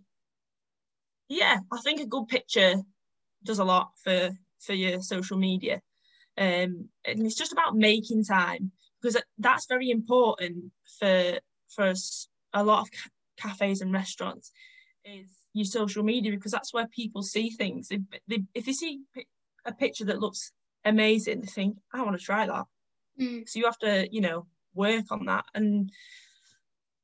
yeah, 1.29 1.59
I 1.71 1.79
think 1.81 2.01
a 2.01 2.07
good 2.07 2.27
picture 2.27 2.75
does 3.43 3.59
a 3.59 3.63
lot 3.63 3.91
for 4.03 4.31
for 4.59 4.73
your 4.73 5.01
social 5.01 5.37
media. 5.37 5.81
Um, 6.37 6.89
and 7.05 7.25
it's 7.25 7.35
just 7.35 7.53
about 7.53 7.75
making 7.75 8.23
time 8.23 8.71
because 9.01 9.21
that's 9.37 9.67
very 9.67 9.89
important 9.89 10.71
for 10.99 11.39
for 11.73 11.85
us, 11.85 12.27
a 12.53 12.63
lot 12.63 12.81
of 12.81 12.91
ca- 12.91 13.49
cafes 13.49 13.81
and 13.81 13.93
restaurants 13.93 14.51
is 15.05 15.27
your 15.53 15.65
social 15.65 16.03
media 16.03 16.31
because 16.31 16.51
that's 16.51 16.73
where 16.73 16.87
people 16.87 17.21
see 17.21 17.49
things. 17.49 17.89
If 17.91 18.01
they, 18.27 18.43
if 18.53 18.65
they 18.65 18.71
see 18.71 19.01
a 19.65 19.73
picture 19.73 20.05
that 20.05 20.19
looks 20.19 20.51
amazing, 20.85 21.41
they 21.41 21.47
think, 21.47 21.77
I 21.93 22.03
want 22.03 22.17
to 22.17 22.23
try 22.23 22.45
that. 22.45 22.65
Mm. 23.19 23.47
So 23.47 23.59
you 23.59 23.65
have 23.65 23.79
to, 23.79 24.07
you 24.11 24.21
know, 24.21 24.47
work 24.73 25.05
on 25.11 25.25
that. 25.25 25.45
And 25.53 25.91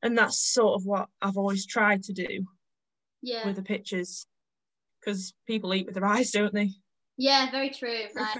and 0.01 0.17
that's 0.17 0.39
sort 0.39 0.79
of 0.79 0.85
what 0.85 1.09
I've 1.21 1.37
always 1.37 1.65
tried 1.65 2.03
to 2.03 2.13
do 2.13 2.45
yeah. 3.21 3.45
with 3.45 3.57
the 3.57 3.61
pictures 3.61 4.27
because 4.99 5.33
people 5.45 5.73
eat 5.73 5.85
with 5.85 5.95
their 5.95 6.05
eyes, 6.17 6.31
don't 6.31 6.53
they? 6.53 6.71
Yeah, 7.17 7.51
very 7.51 7.69
true. 7.69 8.03
Like 8.15 8.37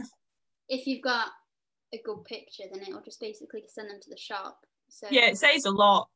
if 0.70 0.88
you've 0.88 1.04
got 1.04 1.28
a 1.94 2.02
good 2.06 2.24
picture, 2.26 2.64
then 2.72 2.82
it'll 2.82 3.02
just 3.02 3.20
basically 3.20 3.64
send 3.68 3.90
them 3.90 4.00
to 4.02 4.10
the 4.10 4.18
shop. 4.18 4.60
So 4.90 5.08
yeah, 5.10 5.28
it 5.28 5.38
says 5.38 5.66
a 5.66 5.72
lot. 5.72 6.08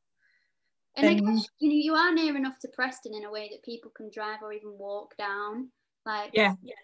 And 0.95 1.07
I 1.07 1.13
guess 1.15 1.47
you 1.59 1.69
know 1.69 1.75
you 1.75 1.95
are 1.95 2.13
near 2.13 2.35
enough 2.37 2.59
to 2.59 2.67
Preston 2.67 3.15
in 3.15 3.25
a 3.25 3.31
way 3.31 3.49
that 3.51 3.63
people 3.63 3.91
can 3.95 4.11
drive 4.13 4.43
or 4.43 4.53
even 4.53 4.77
walk 4.77 5.17
down. 5.17 5.69
Like 6.05 6.31
yeah, 6.33 6.53
yeah. 6.61 6.75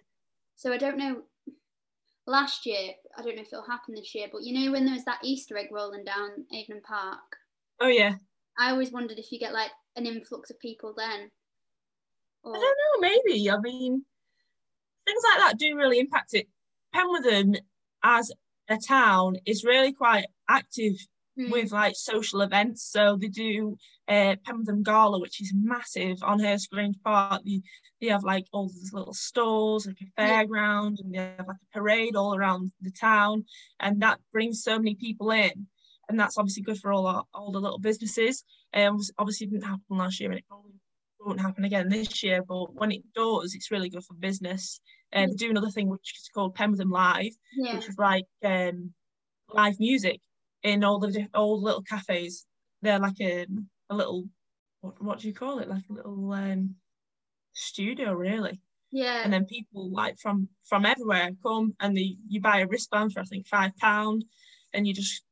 So 0.56 0.74
I 0.74 0.78
don't 0.78 0.98
know. 0.98 1.22
Last 2.30 2.68
year, 2.68 2.92
I 3.18 3.24
don't 3.24 3.36
know 3.36 3.42
if 3.42 3.52
it'll 3.52 3.66
happen 3.66 3.96
this 3.96 4.14
year, 4.14 4.28
but 4.32 4.44
you 4.44 4.54
know 4.54 4.72
when 4.72 4.86
there 4.86 4.94
was 4.94 5.04
that 5.06 5.18
Easter 5.24 5.58
egg 5.58 5.70
rolling 5.72 6.04
down 6.04 6.46
Avenham 6.54 6.84
Park. 6.84 7.38
Oh 7.80 7.88
yeah. 7.88 8.14
I 8.56 8.70
always 8.70 8.92
wondered 8.92 9.18
if 9.18 9.32
you 9.32 9.40
get 9.40 9.52
like 9.52 9.72
an 9.96 10.06
influx 10.06 10.52
of 10.52 10.60
people 10.60 10.94
then. 10.96 11.32
Or... 12.44 12.56
I 12.56 12.60
don't 12.60 13.02
know. 13.02 13.10
Maybe. 13.26 13.50
I 13.50 13.58
mean, 13.58 14.06
things 15.08 15.24
like 15.24 15.40
that 15.40 15.58
do 15.58 15.76
really 15.76 15.98
impact 15.98 16.36
it. 16.36 16.48
Penwortham 16.96 17.58
as 18.04 18.32
a 18.70 18.78
town 18.78 19.38
is 19.48 19.64
really 19.64 19.92
quite 19.92 20.28
active 20.48 20.94
mm. 21.40 21.52
with 21.52 21.72
like 21.72 21.96
social 21.96 22.42
events. 22.42 22.90
So 22.92 23.18
they 23.20 23.28
do 23.28 23.78
uh, 24.08 24.36
Penwortham 24.48 24.84
Gala, 24.84 25.20
which 25.20 25.42
is 25.42 25.54
massive 25.56 26.18
on 26.24 26.40
Grange 26.72 26.98
Park. 27.04 27.42
They, 27.46 27.62
they 28.02 28.08
have 28.08 28.24
like 28.24 28.46
all 28.52 28.70
these 28.70 28.94
little 28.94 29.14
stalls, 29.14 29.88
like 29.88 29.98
a 30.02 30.22
fairground, 30.22 31.00
and 31.00 31.14
they 31.14 31.20
have 31.20 31.48
like 31.48 31.58
a 31.58 31.78
parade 31.78 32.16
all 32.16 32.36
around 32.36 32.72
the 32.82 32.92
town, 32.92 33.46
and 33.80 34.02
that 34.02 34.20
brings 34.32 34.64
so 34.64 34.78
many 34.78 34.96
people 34.96 35.32
in. 35.32 35.68
And 36.08 36.20
that's 36.20 36.40
obviously 36.40 36.64
good 36.64 36.80
for 36.80 36.92
all 36.92 37.06
our, 37.06 37.24
all 37.36 37.52
the 37.52 37.60
little 37.60 37.78
businesses. 37.78 38.44
Um, 38.74 39.00
obviously 39.20 39.46
didn't 39.48 39.64
happen 39.64 39.98
last 39.98 40.20
year, 40.20 40.32
and 40.32 40.40
it 40.40 40.46
probably 40.48 40.72
won't 41.20 41.40
happen 41.40 41.66
again 41.66 41.88
this 41.90 42.24
year. 42.24 42.42
But 42.42 42.74
when 42.74 42.92
it 42.92 43.04
does, 43.14 43.54
it's 43.54 43.70
really 43.70 43.90
good 43.90 44.04
for 44.04 44.16
business. 44.16 44.82
And 45.12 45.26
um, 45.26 45.32
they 45.32 45.36
do 45.36 45.52
another 45.52 45.70
thing 45.70 45.88
which 45.88 46.14
is 46.18 46.30
called 46.34 46.56
Penwortham 46.56 46.92
Live, 46.92 47.34
yeah. 47.56 47.76
which 47.76 47.90
is 47.90 47.98
like 47.98 48.26
um, 48.44 48.92
live 49.54 49.80
music 49.80 50.20
in 50.64 50.84
all 50.84 51.00
the 51.00 51.28
the 51.34 51.42
little 51.42 51.84
cafes. 51.84 52.46
They're 52.82 53.00
like 53.00 53.20
a 53.22 53.46
a 53.90 53.96
little 53.96 54.26
what, 54.82 55.02
what 55.04 55.20
do 55.20 55.28
you 55.28 55.34
call 55.34 55.60
it? 55.60 55.68
Like 55.70 55.84
a 55.90 55.94
little 55.94 56.32
um, 56.32 56.76
studio, 57.54 58.14
really. 58.14 58.62
Yeah. 58.92 59.22
And 59.24 59.32
then 59.32 59.46
people 59.46 59.92
like 59.92 60.18
from 60.20 60.50
from 60.68 60.86
everywhere 60.86 61.32
come 61.44 61.76
and 61.80 61.96
they 61.96 62.16
you 62.28 62.42
buy 62.42 62.60
a 62.60 62.68
wristband 62.68 63.14
for 63.14 63.20
I 63.20 63.24
think 63.24 63.48
five 63.48 63.76
pound, 63.78 64.26
and 64.74 64.88
you 64.88 64.94
just 64.94 65.24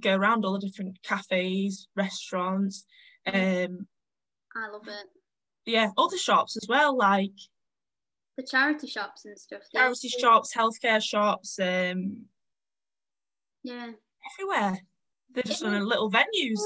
go 0.00 0.14
around 0.14 0.44
all 0.44 0.52
the 0.58 0.66
different 0.66 0.98
cafes, 1.02 1.88
restaurants. 1.96 2.84
Um, 3.26 3.86
I 4.56 4.68
love 4.72 4.88
it. 4.88 5.06
yeah, 5.66 5.90
other 5.96 6.16
shops 6.18 6.56
as 6.56 6.66
well, 6.68 6.96
like 6.96 7.32
The 8.36 8.42
charity 8.42 8.86
shops 8.88 9.24
and 9.26 9.38
stuff. 9.38 9.62
charity 9.74 10.08
shops, 10.08 10.52
healthcare 10.54 11.02
shops, 11.02 11.58
um, 11.60 12.24
Yeah. 13.62 13.92
Everywhere. 14.38 14.80
They're 15.32 15.42
just 15.44 15.62
on 15.64 15.86
little 15.86 16.10
venues. 16.10 16.58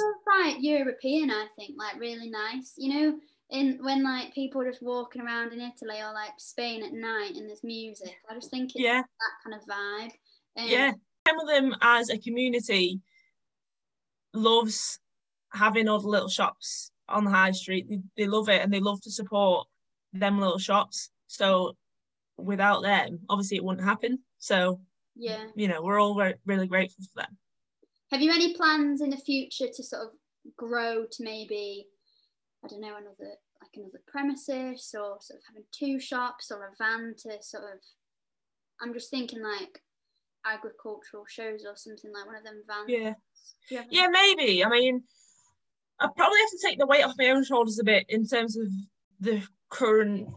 Like 0.43 0.57
European, 0.61 1.31
I 1.31 1.47
think, 1.57 1.75
like 1.79 2.01
really 2.01 2.31
nice. 2.31 2.75
You 2.79 2.95
know, 2.95 3.19
in 3.51 3.79
when 3.83 4.03
like 4.03 4.35
people 4.35 4.63
are 4.63 4.71
just 4.71 4.83
walking 4.83 5.21
around 5.23 5.53
in 5.53 5.61
Italy 5.61 6.01
or 6.01 6.13
like 6.15 6.33
Spain 6.39 6.83
at 6.83 6.93
night 6.93 7.33
and 7.37 7.49
there's 7.49 7.63
music. 7.63 8.15
I 8.31 8.35
just 8.35 8.51
think 8.51 8.71
it's 8.75 8.83
Yeah, 8.83 9.03
that 9.03 9.45
kind 9.45 9.61
of 9.61 9.69
vibe. 9.69 10.63
Um, 10.63 10.69
yeah. 10.69 10.93
Some 11.29 11.41
of 11.41 11.49
them 11.49 11.75
as 11.81 12.11
a 12.11 12.19
community 12.19 13.01
loves 14.33 14.99
having 15.53 15.89
all 15.89 16.01
the 16.01 16.09
little 16.09 16.29
shops 16.29 16.91
on 17.09 17.25
the 17.25 17.31
high 17.31 17.51
street. 17.53 17.87
They, 17.89 18.01
they 18.17 18.27
love 18.27 18.49
it 18.49 18.63
and 18.63 18.73
they 18.73 18.81
love 18.81 19.01
to 19.03 19.11
support 19.11 19.67
them 20.13 20.39
little 20.39 20.59
shops. 20.59 21.11
So 21.27 21.77
without 22.37 22.83
them, 22.83 23.21
obviously 23.29 23.59
it 23.59 23.65
wouldn't 23.65 23.87
happen. 23.87 24.19
So, 24.39 24.81
Yeah. 25.15 25.45
you 25.55 25.69
know, 25.69 25.83
we're 25.83 26.01
all 26.01 26.15
re- 26.17 26.35
really 26.45 26.67
grateful 26.67 27.05
for 27.15 27.23
them. 27.23 27.37
Have 28.11 28.23
you 28.23 28.33
any 28.33 28.55
plans 28.55 29.01
in 29.01 29.11
the 29.11 29.17
future 29.17 29.67
to 29.75 29.83
sort 29.83 30.03
of 30.03 30.09
grow 30.57 31.05
to 31.11 31.25
maybe, 31.25 31.87
I 32.65 32.69
don't 32.69 32.81
know, 32.81 32.97
another 32.97 33.35
like 33.63 33.77
another 33.77 34.03
premises 34.07 34.95
or 34.95 35.19
sort 35.21 35.39
of 35.39 35.45
having 35.49 35.65
two 35.73 35.99
shops 35.99 36.51
or 36.51 36.65
a 36.65 36.77
van 36.79 37.15
to 37.19 37.43
sort 37.43 37.65
of? 37.65 37.81
I'm 38.81 38.93
just 38.93 39.11
thinking 39.11 39.43
like 39.43 39.81
agricultural 40.47 41.25
shows 41.29 41.65
or 41.67 41.77
something 41.77 42.13
like 42.13 42.27
one 42.27 42.37
of 42.37 42.45
them 42.45 42.63
vans. 42.67 42.89
Yeah. 42.89 43.85
Yeah, 43.91 44.09
maybe. 44.09 44.65
I 44.65 44.69
mean, 44.69 45.03
I 46.01 46.09
probably 46.15 46.39
have 46.41 46.51
to 46.51 46.67
take 46.67 46.79
the 46.79 46.87
weight 46.87 47.05
off 47.05 47.15
my 47.19 47.31
own 47.31 47.45
shoulders 47.45 47.79
a 47.79 47.85
bit 47.85 48.07
in 48.09 48.27
terms 48.27 48.57
of 48.57 48.67
the 49.21 49.43
current 49.71 50.29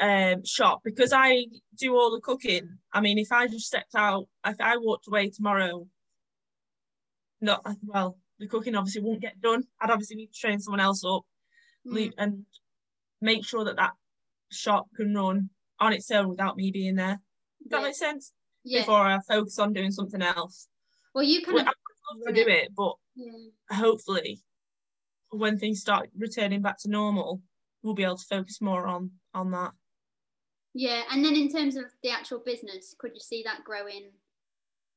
um, 0.00 0.44
shop 0.44 0.80
because 0.84 1.12
I 1.12 1.46
do 1.78 1.96
all 1.96 2.10
the 2.10 2.20
cooking. 2.20 2.78
I 2.92 3.00
mean, 3.00 3.18
if 3.18 3.32
I 3.32 3.46
just 3.46 3.66
stepped 3.66 3.94
out, 3.94 4.26
if 4.44 4.60
I 4.60 4.76
walked 4.76 5.08
away 5.08 5.30
tomorrow, 5.30 5.86
not 7.44 7.64
well, 7.84 8.18
the 8.38 8.48
cooking 8.48 8.74
obviously 8.74 9.02
won't 9.02 9.20
get 9.20 9.40
done. 9.40 9.64
I'd 9.80 9.90
obviously 9.90 10.16
need 10.16 10.32
to 10.32 10.40
train 10.40 10.58
someone 10.60 10.80
else 10.80 11.04
up 11.04 11.22
Mm. 11.86 12.12
and 12.16 12.46
make 13.20 13.44
sure 13.44 13.64
that 13.66 13.76
that 13.76 13.92
shop 14.50 14.86
can 14.96 15.14
run 15.14 15.50
on 15.78 15.92
its 15.92 16.10
own 16.10 16.30
without 16.30 16.56
me 16.56 16.70
being 16.70 16.94
there. 16.94 17.20
Does 17.62 17.70
that 17.70 17.78
Yeah. 17.80 17.82
make 17.82 17.94
sense? 17.94 18.32
Yeah. 18.64 18.80
Before 18.80 19.00
I 19.06 19.18
focus 19.28 19.58
on 19.58 19.74
doing 19.74 19.90
something 19.90 20.22
else. 20.22 20.68
Well, 21.14 21.24
you 21.24 21.42
can. 21.42 21.54
Well, 21.54 21.68
of. 21.68 21.68
I 21.68 22.14
love 22.16 22.34
to 22.34 22.44
do 22.44 22.48
it, 22.50 22.74
but 22.74 22.94
Yeah. 23.14 23.50
hopefully 23.70 24.42
when 25.30 25.58
things 25.58 25.80
start 25.80 26.10
returning 26.16 26.62
back 26.62 26.78
to 26.78 26.88
normal 26.88 27.42
we'll 27.82 27.92
be 27.94 28.04
able 28.04 28.16
to 28.16 28.24
focus 28.26 28.60
more 28.60 28.86
on 28.86 29.10
on 29.34 29.50
that 29.50 29.72
Yeah, 30.74 31.02
and 31.10 31.24
then 31.24 31.34
in 31.36 31.50
terms 31.52 31.76
of 31.76 31.84
the 32.02 32.10
actual 32.10 32.38
business, 32.38 32.94
could 32.98 33.12
you 33.14 33.20
see 33.20 33.42
that 33.42 33.62
growing 33.64 34.12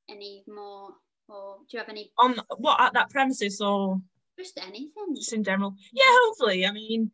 any 0.09 0.43
more, 0.47 0.95
or 1.29 1.57
do 1.69 1.77
you 1.77 1.79
have 1.79 1.89
any 1.89 2.11
on 2.17 2.35
what 2.57 2.79
at 2.81 2.93
that 2.93 3.09
premises 3.09 3.61
or 3.61 3.99
just 4.37 4.57
anything? 4.59 5.15
just 5.15 5.33
in 5.33 5.43
general 5.43 5.73
yeah 5.93 6.03
hopefully 6.25 6.65
i 6.65 6.71
mean 6.71 7.11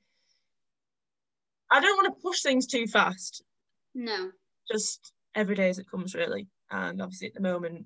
i 1.72 1.80
don't 1.80 1.96
want 1.98 2.08
to 2.16 2.22
push 2.22 2.42
things 2.42 2.68
too 2.68 2.86
fast 2.88 3.44
No. 3.96 4.32
just 4.72 5.14
every 5.36 5.56
day 5.56 5.70
as 5.70 5.80
it 5.80 5.90
comes 5.90 6.14
really 6.16 6.48
and 6.72 7.02
obviously 7.02 7.28
at 7.28 7.34
the 7.34 7.42
moment 7.42 7.86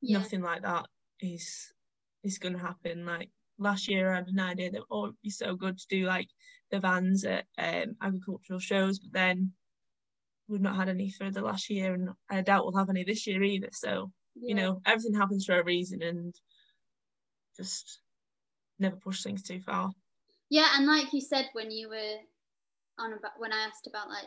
Yeah. 0.00 0.18
nothing 0.18 0.42
like 0.42 0.62
that 0.62 0.86
is 1.20 1.72
is 2.22 2.38
going 2.38 2.54
to 2.54 2.60
happen 2.60 3.04
like 3.04 3.30
last 3.58 3.88
year 3.88 4.12
i 4.12 4.16
had 4.16 4.28
an 4.28 4.40
idea 4.40 4.70
that 4.70 4.82
oh 4.90 5.04
it'd 5.06 5.16
be 5.22 5.30
so 5.30 5.54
good 5.56 5.78
to 5.78 5.86
do 5.88 6.06
like 6.06 6.28
the 6.70 6.78
vans 6.80 7.24
at 7.24 7.44
um, 7.58 7.96
agricultural 8.02 8.60
shows 8.60 8.98
but 8.98 9.12
then 9.12 9.52
we've 10.48 10.60
not 10.60 10.76
had 10.76 10.88
any 10.88 11.10
for 11.10 11.30
the 11.30 11.40
last 11.42 11.68
year 11.68 11.94
and 11.94 12.08
i 12.30 12.40
doubt 12.40 12.64
we'll 12.64 12.76
have 12.76 12.90
any 12.90 13.04
this 13.04 13.26
year 13.26 13.42
either 13.42 13.68
so 13.72 14.10
you 14.40 14.54
know 14.54 14.80
everything 14.86 15.14
happens 15.14 15.44
for 15.44 15.58
a 15.58 15.64
reason 15.64 16.02
and 16.02 16.34
just 17.56 18.00
never 18.78 18.96
push 18.96 19.22
things 19.22 19.42
too 19.42 19.60
far 19.60 19.90
Yeah, 20.50 20.68
and 20.76 20.86
like 20.86 21.12
you 21.12 21.20
said 21.20 21.46
when 21.52 21.70
you 21.70 21.88
were 21.88 22.16
on 22.98 23.12
about 23.12 23.32
when 23.38 23.52
I 23.52 23.64
asked 23.66 23.86
about 23.86 24.08
like 24.08 24.26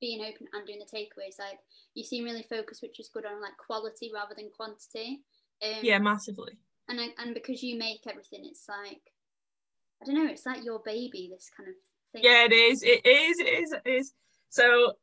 being 0.00 0.20
open 0.22 0.46
and 0.52 0.66
doing 0.66 0.78
the 0.78 0.96
takeaways, 0.96 1.38
like 1.38 1.58
you 1.94 2.04
seem 2.04 2.24
really 2.24 2.44
focused, 2.48 2.82
which 2.82 3.00
is 3.00 3.10
good 3.12 3.26
on 3.26 3.40
like 3.42 3.56
quality 3.58 4.10
rather 4.14 4.34
than 4.36 4.50
quantity. 4.56 5.20
Um, 5.62 5.80
yeah 5.82 5.98
massively 5.98 6.52
and 6.88 7.00
I- 7.00 7.14
and 7.18 7.34
because 7.34 7.62
you 7.62 7.78
make 7.78 8.06
everything, 8.08 8.44
it's 8.44 8.66
like 8.68 9.02
I 10.02 10.06
don't 10.06 10.14
know, 10.14 10.30
it's 10.30 10.46
like 10.46 10.64
your 10.64 10.80
baby. 10.84 11.28
This 11.32 11.50
kind 11.54 11.68
of 11.68 11.74
thing. 12.12 12.22
yeah 12.24 12.44
it 12.44 12.52
is 12.52 12.82
it 12.82 13.04
is 13.04 13.38
it 13.38 13.48
is 13.62 13.72
it 13.72 13.82
is 13.90 14.12
so 14.48 14.94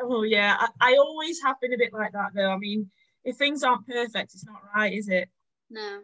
oh 0.00 0.22
yeah 0.22 0.56
I, 0.58 0.92
I 0.92 0.96
always 0.96 1.40
have 1.42 1.60
been 1.60 1.72
a 1.74 1.78
bit 1.78 1.92
like 1.92 2.12
that 2.12 2.30
though 2.34 2.50
i 2.50 2.56
mean 2.56 2.90
if 3.24 3.36
things 3.36 3.62
aren't 3.62 3.86
perfect 3.86 4.34
it's 4.34 4.46
not 4.46 4.62
right 4.74 4.92
is 4.92 5.08
it 5.08 5.28
No. 5.70 6.00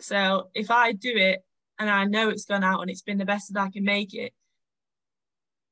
So 0.00 0.50
if 0.54 0.70
I 0.70 0.92
do 0.92 1.12
it 1.14 1.44
and 1.78 1.88
I 1.88 2.04
know 2.04 2.28
it's 2.28 2.44
gone 2.44 2.64
out 2.64 2.80
and 2.80 2.90
it's 2.90 3.02
been 3.02 3.18
the 3.18 3.24
best 3.24 3.52
that 3.52 3.60
I 3.60 3.70
can 3.70 3.84
make 3.84 4.14
it, 4.14 4.32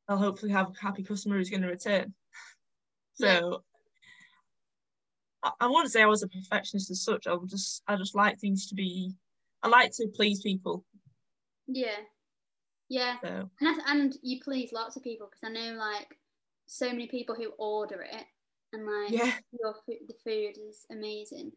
I'll 0.08 0.16
hopefully 0.16 0.52
have 0.52 0.68
a 0.68 0.80
happy 0.80 1.02
customer 1.02 1.36
who's 1.36 1.50
going 1.50 1.62
to 1.62 1.68
return. 1.68 2.14
So 3.14 3.64
I, 5.42 5.50
I 5.60 5.66
wouldn't 5.66 5.92
say 5.92 6.02
I 6.02 6.06
was 6.06 6.22
a 6.22 6.28
perfectionist 6.28 6.90
as 6.90 7.02
such. 7.02 7.26
I 7.26 7.34
would 7.34 7.50
just 7.50 7.82
I 7.86 7.96
just 7.96 8.14
like 8.14 8.38
things 8.38 8.68
to 8.68 8.74
be. 8.74 9.12
I 9.62 9.68
like 9.68 9.92
to 9.96 10.08
please 10.14 10.40
people. 10.40 10.86
Yeah. 11.66 12.00
Yeah. 12.88 13.16
So 13.22 13.50
And, 13.60 13.80
and 13.86 14.16
you 14.22 14.40
please 14.40 14.72
lots 14.72 14.96
of 14.96 15.02
people 15.02 15.28
because 15.30 15.44
I 15.44 15.52
know 15.52 15.76
like 15.76 16.16
so 16.70 16.86
many 16.86 17.08
people 17.08 17.34
who 17.34 17.50
order 17.58 18.00
it 18.02 18.24
and 18.72 18.86
like 18.86 19.10
yeah, 19.10 19.32
your 19.60 19.74
food, 19.84 19.98
the 20.06 20.14
food 20.24 20.54
is 20.68 20.86
amazing. 20.90 21.50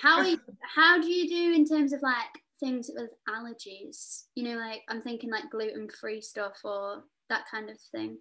How 0.00 0.22
you, 0.22 0.38
how 0.62 1.00
do 1.00 1.10
you 1.10 1.28
do 1.28 1.52
in 1.52 1.66
terms 1.66 1.92
of 1.92 2.00
like 2.02 2.14
things 2.60 2.88
with 2.94 3.10
allergies? 3.28 4.26
You 4.36 4.44
know, 4.44 4.56
like 4.56 4.82
I'm 4.88 5.02
thinking 5.02 5.28
like 5.28 5.50
gluten 5.50 5.88
free 5.88 6.20
stuff 6.20 6.60
or 6.62 7.02
that 7.28 7.42
kind 7.50 7.68
of 7.68 7.78
thing. 7.90 8.18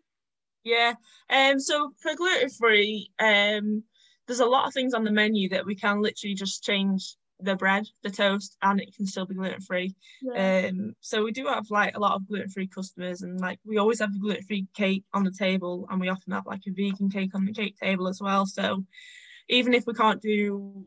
yeah. 0.63 0.93
Um. 1.29 1.59
So 1.59 1.93
for 2.01 2.15
gluten 2.15 2.49
free, 2.49 3.11
um, 3.19 3.83
there's 4.25 4.39
a 4.39 4.45
lot 4.45 4.67
of 4.67 4.73
things 4.73 4.95
on 4.95 5.03
the 5.03 5.11
menu 5.11 5.49
that 5.49 5.67
we 5.67 5.75
can 5.75 6.01
literally 6.01 6.33
just 6.33 6.63
change 6.63 7.15
the 7.41 7.55
bread, 7.55 7.87
the 8.03 8.09
toast, 8.09 8.57
and 8.61 8.81
it 8.81 8.95
can 8.95 9.05
still 9.07 9.25
be 9.25 9.35
gluten 9.35 9.61
free. 9.61 9.95
Um, 10.35 10.93
so 10.99 11.23
we 11.23 11.31
do 11.31 11.47
have 11.47 11.65
like 11.69 11.95
a 11.95 11.99
lot 11.99 12.15
of 12.15 12.27
gluten-free 12.27 12.67
customers, 12.67 13.21
and 13.21 13.39
like 13.39 13.59
we 13.65 13.77
always 13.77 13.99
have 13.99 14.13
the 14.13 14.19
gluten-free 14.19 14.67
cake 14.73 15.05
on 15.13 15.23
the 15.23 15.31
table, 15.31 15.87
and 15.89 16.01
we 16.01 16.09
often 16.09 16.33
have 16.33 16.45
like 16.45 16.61
a 16.67 16.71
vegan 16.71 17.09
cake 17.09 17.33
on 17.35 17.45
the 17.45 17.53
cake 17.53 17.77
table 17.77 18.07
as 18.07 18.21
well. 18.21 18.45
So 18.45 18.83
even 19.47 19.73
if 19.73 19.87
we 19.87 19.93
can't 19.93 20.21
do 20.21 20.85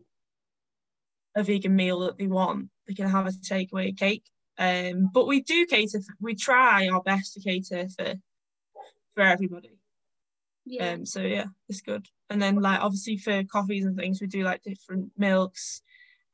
a 1.35 1.43
vegan 1.43 1.75
meal 1.75 2.01
that 2.01 2.19
they 2.19 2.27
want, 2.27 2.69
they 2.87 2.95
can 2.95 3.09
have 3.09 3.27
a 3.27 3.31
takeaway 3.31 3.97
cake. 3.97 4.25
Um, 4.59 5.09
but 5.13 5.27
we 5.27 5.41
do 5.41 5.65
cater. 5.67 6.01
For, 6.01 6.15
we 6.21 6.35
try 6.35 6.89
our 6.89 7.03
best 7.03 7.35
to 7.35 7.41
cater 7.41 7.89
for 7.97 8.15
for 9.15 9.23
everybody. 9.23 9.79
yeah. 10.65 10.93
Um, 10.93 11.07
so 11.07 11.21
yeah, 11.21 11.47
it's 11.69 11.81
good. 11.81 12.07
And 12.31 12.41
then 12.41 12.57
like 12.57 12.81
obviously 12.81 13.17
for 13.17 13.43
coffees 13.45 13.85
and 13.85 13.97
things, 13.97 14.21
we 14.21 14.27
do 14.27 14.43
like 14.43 14.63
different 14.63 15.13
milks. 15.17 15.83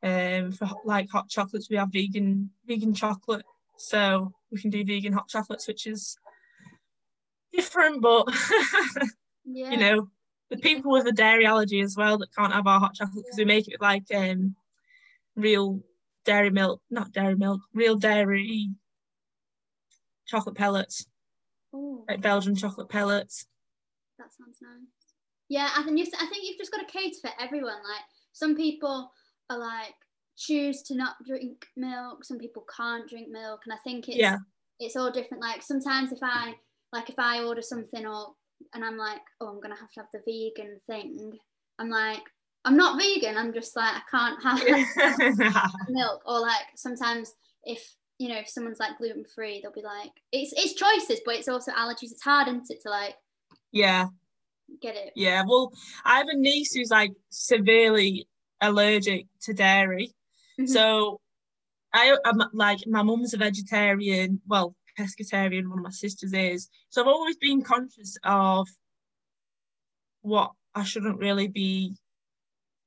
Um, 0.01 0.53
for 0.53 0.67
hot- 0.67 0.87
like 0.87 1.11
hot 1.11 1.29
chocolates, 1.29 1.69
we 1.69 1.77
have 1.77 1.93
vegan 1.93 2.51
vegan 2.67 2.95
chocolate, 2.95 3.45
so 3.77 4.33
we 4.51 4.61
can 4.61 4.71
do 4.71 4.85
vegan 4.85 5.13
hot 5.13 5.29
chocolates, 5.29 5.67
which 5.67 5.87
is 5.87 6.17
different, 7.53 8.01
but 8.01 8.27
yeah. 9.45 9.71
you 9.71 9.77
know, 9.77 10.09
the 10.51 10.57
people 10.57 10.93
with 10.93 11.07
a 11.07 11.13
dairy 11.13 11.47
allergy 11.47 11.81
as 11.81 11.97
well 11.97 12.19
that 12.19 12.35
can't 12.35 12.53
have 12.53 12.67
our 12.67 12.81
hot 12.81 12.95
chocolate 12.95 13.25
because 13.25 13.39
we 13.39 13.45
make 13.45 13.67
it 13.67 13.73
with 13.73 13.83
like 13.83 14.05
um 14.15 14.55
real 15.35 15.81
dairy 16.25 16.51
milk, 16.51 16.81
not 16.91 17.13
dairy 17.13 17.35
milk, 17.35 17.61
real 17.75 17.97
dairy 17.97 18.71
chocolate 20.27 20.57
pellets, 20.57 21.07
Ooh, 21.75 22.05
like 22.09 22.21
Belgian 22.21 22.55
chocolate 22.55 22.89
pellets. 22.89 23.47
that 24.19 24.29
sounds 24.33 24.59
nice. 24.63 24.89
Yeah, 25.49 25.71
I 25.77 25.83
think 25.83 25.99
you 25.99 26.07
I 26.21 26.27
think 26.27 26.45
you've 26.45 26.59
just 26.59 26.71
got 26.71 26.87
to 26.87 26.93
cater 26.93 27.17
for 27.21 27.31
everyone. 27.41 27.77
Like 27.77 28.05
some 28.33 28.55
people 28.55 29.11
are 29.51 29.59
like 29.59 29.95
choose 30.37 30.83
to 30.85 30.95
not 30.95 31.17
drink 31.27 31.67
milk. 31.77 32.25
Some 32.25 32.39
people 32.39 32.65
can't 32.75 33.09
drink 33.09 33.29
milk, 33.31 33.61
and 33.65 33.75
I 33.75 33.79
think 33.85 34.09
it's 34.09 34.19
Yeah. 34.19 34.39
it's 34.79 34.97
all 34.97 35.11
different. 35.11 35.43
Like 35.43 35.63
sometimes 35.63 36.13
if 36.13 36.21
I 36.23 36.55
like 36.93 37.11
if 37.11 37.19
I 37.19 37.43
order 37.43 37.63
something 37.63 38.07
or 38.07 38.35
and 38.75 38.85
I'm 38.85 38.97
like, 38.97 39.21
oh, 39.41 39.49
I'm 39.49 39.61
gonna 39.61 39.77
have 39.77 39.91
to 39.93 40.01
have 40.01 40.09
the 40.13 40.21
vegan 40.27 40.79
thing. 40.87 41.39
I'm 41.79 41.91
like, 41.91 42.23
I'm 42.65 42.77
not 42.77 43.01
vegan. 43.01 43.37
I'm 43.37 43.53
just 43.53 43.77
like 43.77 43.95
I 43.95 44.03
can't 44.11 44.43
have 44.43 45.63
milk. 45.89 46.23
Or 46.27 46.41
like 46.41 46.67
sometimes 46.77 47.33
if 47.65 47.95
you 48.19 48.29
know 48.29 48.39
if 48.39 48.49
someone's 48.49 48.81
like 48.81 48.99
gluten 48.99 49.25
free, 49.35 49.61
they'll 49.61 49.73
be 49.73 49.83
like, 49.83 50.13
it's 50.33 50.53
it's 50.57 50.75
choices, 50.75 51.21
but 51.25 51.37
it's 51.37 51.49
also 51.49 51.73
allergies. 51.73 52.13
It's 52.13 52.23
hard, 52.23 52.49
isn't 52.49 52.71
it, 52.71 52.83
to 52.83 52.91
like 52.91 53.15
yeah. 53.73 54.07
get 54.81 54.97
it. 54.97 55.13
Yeah, 55.15 55.43
well, 55.47 55.73
I 56.05 56.19
have 56.19 56.29
a 56.29 56.37
niece 56.37 56.75
who's 56.75 56.91
like 56.91 57.13
severely 57.31 58.27
allergic 58.61 59.27
to 59.42 59.53
dairy. 59.53 60.14
Mhm. 60.59 60.68
So 60.68 61.21
I 61.92 62.16
I'm 62.25 62.42
like 62.53 62.81
my 62.87 63.03
mum's 63.03 63.35
a 63.35 63.38
vegetarian, 63.38 64.40
well, 64.47 64.75
pescatarian, 64.99 65.68
one 65.68 65.79
of 65.79 65.85
my 65.85 65.90
sisters 65.90 66.33
is. 66.33 66.68
So 66.90 67.01
I've 67.01 67.09
always 67.09 67.37
been 67.37 67.62
conscious 67.62 68.16
of 68.25 68.68
what 70.23 70.53
I 70.75 70.85
shouldn't 70.85 71.18
really 71.18 71.49
be 71.49 71.97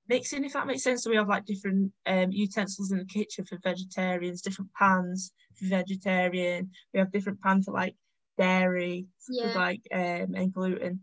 mixing, 0.08 0.44
if 0.44 0.54
that 0.54 0.68
makes 0.68 0.84
sense. 0.84 1.04
So 1.04 1.10
we 1.10 1.16
have 1.16 1.30
like 1.30 1.46
different 1.46 1.92
um, 2.06 2.32
utensils 2.32 2.92
in 2.92 3.00
the 3.00 3.06
kitchen 3.06 3.46
for 3.46 3.58
vegetarians, 3.64 4.42
different 4.42 4.72
pans 4.78 5.32
for 5.56 5.66
vegetarian. 5.66 6.72
We 6.94 7.00
have 7.00 7.12
different 7.12 7.42
pans 7.42 7.66
for 7.66 7.72
like 7.72 7.96
dairy, 8.38 9.08
yeah. 9.30 9.54
like 9.56 9.82
um, 9.94 10.36
and 10.36 10.54
gluten. 10.54 11.02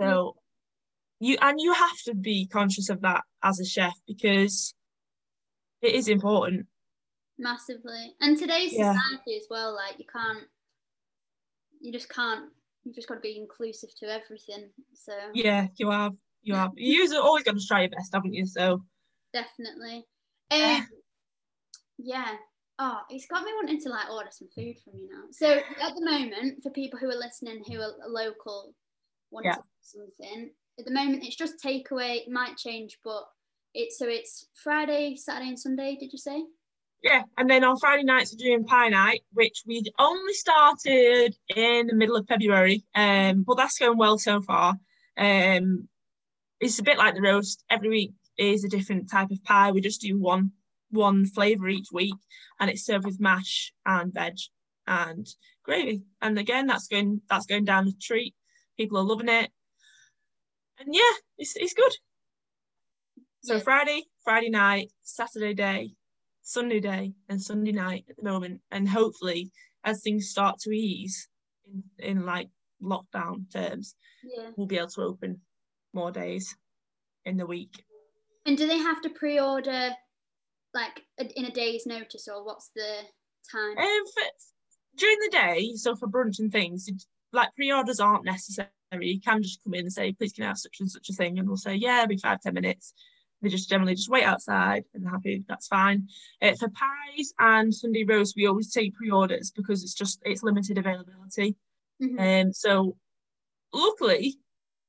So 0.00 0.36
you 1.22 1.38
and 1.40 1.60
you 1.60 1.72
have 1.72 2.02
to 2.04 2.14
be 2.16 2.48
conscious 2.48 2.90
of 2.90 3.00
that 3.02 3.22
as 3.44 3.60
a 3.60 3.64
chef 3.64 3.94
because 4.08 4.74
it 5.80 5.94
is 5.94 6.08
important. 6.08 6.66
Massively, 7.38 8.14
and 8.20 8.36
today's 8.36 8.72
yeah. 8.72 8.92
society 8.92 9.36
as 9.36 9.46
well. 9.48 9.72
Like 9.72 10.00
you 10.00 10.04
can't, 10.12 10.44
you 11.80 11.92
just 11.92 12.08
can't. 12.08 12.46
you've 12.82 12.96
just 12.96 13.06
got 13.06 13.14
to 13.14 13.20
be 13.20 13.38
inclusive 13.38 13.90
to 14.00 14.06
everything. 14.06 14.70
So 14.94 15.12
yeah, 15.32 15.68
you 15.76 15.90
have 15.90 16.12
you 16.42 16.56
have 16.56 16.72
you're 16.76 17.22
always 17.22 17.44
got 17.44 17.56
to 17.56 17.66
try 17.66 17.82
your 17.82 17.90
best, 17.90 18.12
haven't 18.12 18.34
you? 18.34 18.44
So 18.44 18.82
definitely. 19.32 20.04
Um, 20.50 20.88
yeah. 21.98 22.32
Oh, 22.80 22.98
it's 23.10 23.26
got 23.26 23.44
me 23.44 23.52
wanting 23.54 23.80
to 23.82 23.90
like 23.90 24.10
order 24.10 24.30
some 24.32 24.48
food 24.56 24.74
from 24.82 24.94
you 24.98 25.08
now. 25.08 25.22
So 25.30 25.52
at 25.80 25.94
the 25.94 26.04
moment, 26.04 26.64
for 26.64 26.70
people 26.70 26.98
who 26.98 27.08
are 27.08 27.14
listening 27.14 27.62
who 27.64 27.80
are 27.80 27.92
local, 28.08 28.74
want 29.30 29.46
yeah. 29.46 29.56
something. 29.80 30.50
At 30.78 30.86
the 30.86 30.92
moment, 30.92 31.24
it's 31.24 31.36
just 31.36 31.62
takeaway. 31.62 32.16
It 32.16 32.30
might 32.30 32.56
change, 32.56 32.98
but 33.04 33.24
it's 33.74 33.98
so 33.98 34.08
it's 34.08 34.46
Friday, 34.54 35.16
Saturday, 35.16 35.48
and 35.48 35.58
Sunday. 35.58 35.96
Did 35.98 36.12
you 36.12 36.18
say? 36.18 36.44
Yeah, 37.02 37.22
and 37.36 37.50
then 37.50 37.64
on 37.64 37.78
Friday 37.78 38.04
nights 38.04 38.32
we're 38.32 38.48
doing 38.48 38.64
pie 38.64 38.88
night, 38.88 39.22
which 39.32 39.64
we 39.66 39.82
only 39.98 40.34
started 40.34 41.36
in 41.54 41.88
the 41.88 41.94
middle 41.94 42.16
of 42.16 42.28
February. 42.28 42.84
Um, 42.94 43.42
but 43.42 43.56
that's 43.56 43.78
going 43.78 43.98
well 43.98 44.18
so 44.18 44.40
far. 44.40 44.76
Um, 45.18 45.88
it's 46.60 46.78
a 46.78 46.84
bit 46.84 46.98
like 46.98 47.16
the 47.16 47.22
roast. 47.22 47.64
Every 47.68 47.88
week 47.88 48.12
is 48.38 48.64
a 48.64 48.68
different 48.68 49.10
type 49.10 49.30
of 49.32 49.42
pie. 49.42 49.72
We 49.72 49.80
just 49.80 50.00
do 50.00 50.18
one 50.18 50.52
one 50.90 51.26
flavour 51.26 51.68
each 51.68 51.88
week, 51.92 52.14
and 52.60 52.70
it's 52.70 52.86
served 52.86 53.04
with 53.04 53.20
mash 53.20 53.72
and 53.84 54.12
veg 54.14 54.36
and 54.86 55.26
gravy. 55.64 56.02
And 56.20 56.38
again, 56.38 56.66
that's 56.66 56.86
going 56.86 57.20
that's 57.28 57.46
going 57.46 57.64
down 57.64 57.86
the 57.86 57.94
treat. 58.00 58.34
People 58.76 58.98
are 58.98 59.04
loving 59.04 59.28
it, 59.28 59.50
and 60.84 60.94
yeah, 60.94 61.16
it's 61.38 61.54
it's 61.56 61.74
good. 61.74 61.92
So 63.42 63.54
yeah. 63.54 63.60
Friday, 63.60 64.02
Friday 64.24 64.50
night, 64.50 64.90
Saturday 65.02 65.54
day, 65.54 65.94
Sunday 66.42 66.80
day, 66.80 67.12
and 67.28 67.40
Sunday 67.40 67.72
night 67.72 68.04
at 68.08 68.16
the 68.16 68.22
moment, 68.22 68.60
and 68.70 68.88
hopefully 68.88 69.50
as 69.84 70.02
things 70.02 70.28
start 70.28 70.58
to 70.60 70.70
ease 70.70 71.28
in 71.66 71.82
in 71.98 72.26
like 72.26 72.48
lockdown 72.82 73.50
terms, 73.52 73.94
yeah. 74.24 74.50
we'll 74.56 74.66
be 74.66 74.78
able 74.78 74.88
to 74.88 75.02
open 75.02 75.40
more 75.92 76.10
days 76.10 76.56
in 77.24 77.36
the 77.36 77.46
week. 77.46 77.84
And 78.46 78.56
do 78.58 78.66
they 78.66 78.78
have 78.78 79.00
to 79.02 79.10
pre-order 79.10 79.90
like 80.74 81.02
in 81.36 81.44
a 81.44 81.50
day's 81.50 81.86
notice, 81.86 82.28
or 82.28 82.44
what's 82.44 82.70
the 82.74 83.00
time? 83.50 83.78
Um, 83.78 84.06
for, 84.14 84.22
during 84.96 85.18
the 85.18 85.30
day, 85.30 85.72
so 85.74 85.96
for 85.96 86.08
brunch 86.08 86.38
and 86.38 86.50
things, 86.50 86.88
like 87.32 87.54
pre-orders 87.54 88.00
aren't 88.00 88.24
necessary. 88.24 88.68
You 89.00 89.20
can 89.20 89.42
just 89.42 89.62
come 89.62 89.74
in 89.74 89.80
and 89.80 89.92
say, 89.92 90.12
"Please, 90.12 90.32
can 90.32 90.44
I 90.44 90.48
have 90.48 90.58
such 90.58 90.80
and 90.80 90.90
such 90.90 91.08
a 91.08 91.12
thing?" 91.12 91.38
And 91.38 91.48
we'll 91.48 91.56
say, 91.56 91.74
"Yeah, 91.74 91.98
it'll 91.98 92.08
be 92.08 92.16
five 92.16 92.40
ten 92.40 92.54
minutes." 92.54 92.94
They 93.40 93.48
just 93.48 93.68
generally 93.68 93.94
just 93.94 94.08
wait 94.08 94.24
outside 94.24 94.84
and 94.94 95.08
happy. 95.08 95.44
That's 95.48 95.66
fine. 95.66 96.08
Uh, 96.40 96.54
for 96.54 96.68
pies 96.68 97.32
and 97.38 97.74
Sunday 97.74 98.04
roast, 98.04 98.36
we 98.36 98.46
always 98.46 98.70
take 98.70 98.94
pre-orders 98.94 99.50
because 99.50 99.82
it's 99.82 99.94
just 99.94 100.20
it's 100.24 100.44
limited 100.44 100.78
availability. 100.78 101.56
Mm-hmm. 102.00 102.18
Um, 102.46 102.52
so 102.52 102.96
luckily, 103.72 104.38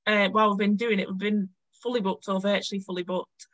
uh, 0.06 0.30
while 0.30 0.50
we've 0.50 0.60
been 0.60 0.76
doing 0.76 1.00
it, 1.00 1.08
we've 1.08 1.18
been 1.18 1.50
fully 1.82 2.02
booked 2.02 2.30
or 2.30 2.40
virtually 2.40 2.80
fully 2.80 3.04
booked 3.04 3.48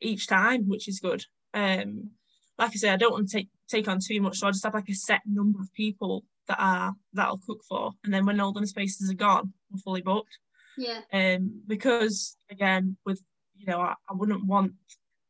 each 0.00 0.26
time, 0.26 0.66
which 0.66 0.88
is 0.88 1.00
good. 1.00 1.24
Um, 1.52 2.10
like 2.58 2.70
I 2.70 2.74
say, 2.74 2.90
I 2.90 2.96
don't 2.96 3.12
want 3.12 3.28
to 3.28 3.36
take 3.38 3.48
take 3.68 3.86
on 3.86 3.98
too 4.00 4.20
much, 4.22 4.38
so 4.38 4.48
I 4.48 4.50
just 4.50 4.64
have 4.64 4.74
like 4.74 4.88
a 4.88 4.94
set 4.94 5.20
number 5.26 5.60
of 5.60 5.72
people 5.74 6.24
that 6.48 6.58
are 6.58 6.94
that 7.14 7.26
I'll 7.26 7.40
cook 7.46 7.62
for, 7.68 7.92
and 8.04 8.12
then 8.12 8.26
when 8.26 8.40
all 8.40 8.52
the 8.52 8.66
spaces 8.66 9.10
are 9.10 9.14
gone, 9.14 9.52
we're 9.70 9.78
fully 9.78 10.02
booked. 10.02 10.38
Yeah. 10.76 11.00
Um, 11.12 11.62
because 11.66 12.36
again, 12.50 12.96
with 13.04 13.22
you 13.56 13.66
know, 13.66 13.80
I, 13.80 13.94
I 14.08 14.14
wouldn't 14.14 14.46
want 14.46 14.72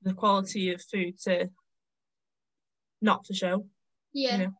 the 0.02 0.14
quality 0.14 0.72
of 0.72 0.82
food 0.82 1.18
to 1.24 1.50
not 3.00 3.24
to 3.24 3.34
show. 3.34 3.66
Yeah. 4.12 4.32
You 4.32 4.44
know? 4.44 4.52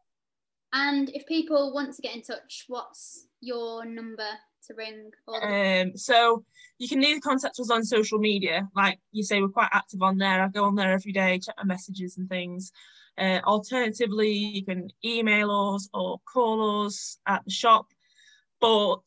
And 0.73 1.11
if 1.11 1.27
people 1.27 1.73
want 1.73 1.94
to 1.94 2.03
get 2.03 2.14
in 2.14 2.23
touch, 2.23 2.64
what's 2.68 3.27
your 3.40 3.85
number 3.85 4.27
to 4.66 4.75
ring? 4.75 5.11
Um, 5.42 5.97
so 5.97 6.44
you 6.79 6.88
can 6.88 7.03
either 7.03 7.21
contact 7.21 7.59
us 7.59 7.71
on 7.71 7.85
social 7.85 8.18
media, 8.18 8.68
like 8.77 8.99
you 9.12 9.23
say, 9.23 9.40
we're 9.40 9.49
quite 9.49 9.71
active 9.73 10.03
on 10.03 10.18
there. 10.18 10.42
I 10.42 10.49
go 10.49 10.64
on 10.64 10.75
there 10.75 10.92
every 10.92 11.12
day, 11.12 11.38
check 11.38 11.55
my 11.57 11.64
messages 11.64 12.18
and 12.18 12.29
things. 12.29 12.73
Uh, 13.18 13.40
alternatively, 13.44 14.31
you 14.31 14.64
can 14.64 14.88
email 15.04 15.50
us 15.50 15.88
or 15.92 16.20
call 16.33 16.87
us 16.87 17.18
at 17.26 17.44
the 17.44 17.50
shop, 17.50 17.87
but 18.61 19.00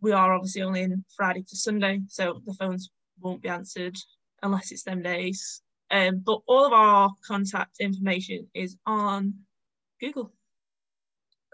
we 0.00 0.12
are 0.12 0.32
obviously 0.32 0.62
only 0.62 0.82
in 0.82 1.04
Friday 1.16 1.42
to 1.42 1.56
Sunday, 1.56 2.00
so 2.08 2.40
the 2.46 2.54
phones 2.54 2.90
won't 3.20 3.42
be 3.42 3.48
answered 3.48 3.96
unless 4.42 4.70
it's 4.70 4.84
them 4.84 5.02
days. 5.02 5.62
Um, 5.90 6.22
but 6.24 6.40
all 6.46 6.64
of 6.66 6.72
our 6.72 7.10
contact 7.26 7.80
information 7.80 8.46
is 8.54 8.76
on 8.86 9.34
Google. 10.00 10.32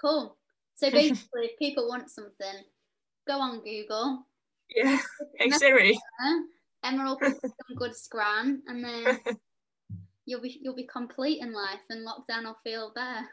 Cool. 0.01 0.37
So 0.75 0.91
basically, 0.91 1.47
if 1.47 1.59
people 1.59 1.89
want 1.89 2.11
something, 2.11 2.65
go 3.27 3.41
on 3.41 3.63
Google. 3.65 4.27
Yeah. 4.69 4.99
Hey 5.39 5.51
Siri. 5.51 5.99
Emma 6.85 7.05
will 7.05 7.17
put 7.17 7.41
some 7.41 7.77
good 7.77 7.97
scran, 7.97 8.63
and 8.69 8.85
then 8.85 9.19
you'll 10.27 10.43
be 10.43 10.59
you'll 10.63 10.75
be 10.75 10.87
complete 10.87 11.41
in 11.41 11.53
life, 11.53 11.81
and 11.89 12.07
lockdown 12.07 12.45
will 12.45 12.59
feel 12.63 12.93
better. 12.95 13.27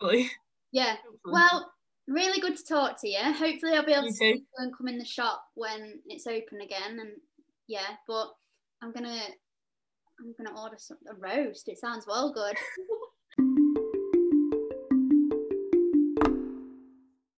Hopefully. 0.00 0.30
Yeah. 0.74 0.96
Hopefully. 1.04 1.34
Well, 1.34 1.70
really 2.08 2.40
good 2.40 2.56
to 2.56 2.64
talk 2.64 2.98
to 3.02 3.06
you. 3.06 3.18
Hopefully, 3.20 3.74
I'll 3.74 3.84
be 3.84 3.92
able 3.92 4.04
you 4.04 4.10
to 4.12 4.16
see 4.16 4.42
and 4.56 4.74
come 4.74 4.88
in 4.88 4.96
the 4.98 5.04
shop 5.04 5.44
when 5.54 6.00
it's 6.06 6.26
open 6.26 6.62
again. 6.62 6.98
And 6.98 7.10
yeah, 7.68 7.96
but 8.08 8.28
I'm 8.82 8.90
gonna 8.90 9.20
I'm 10.18 10.34
gonna 10.38 10.58
order 10.58 10.76
some 10.78 10.96
a 11.10 11.14
roast. 11.14 11.68
It 11.68 11.78
sounds 11.78 12.06
well 12.06 12.32
good. 12.32 12.56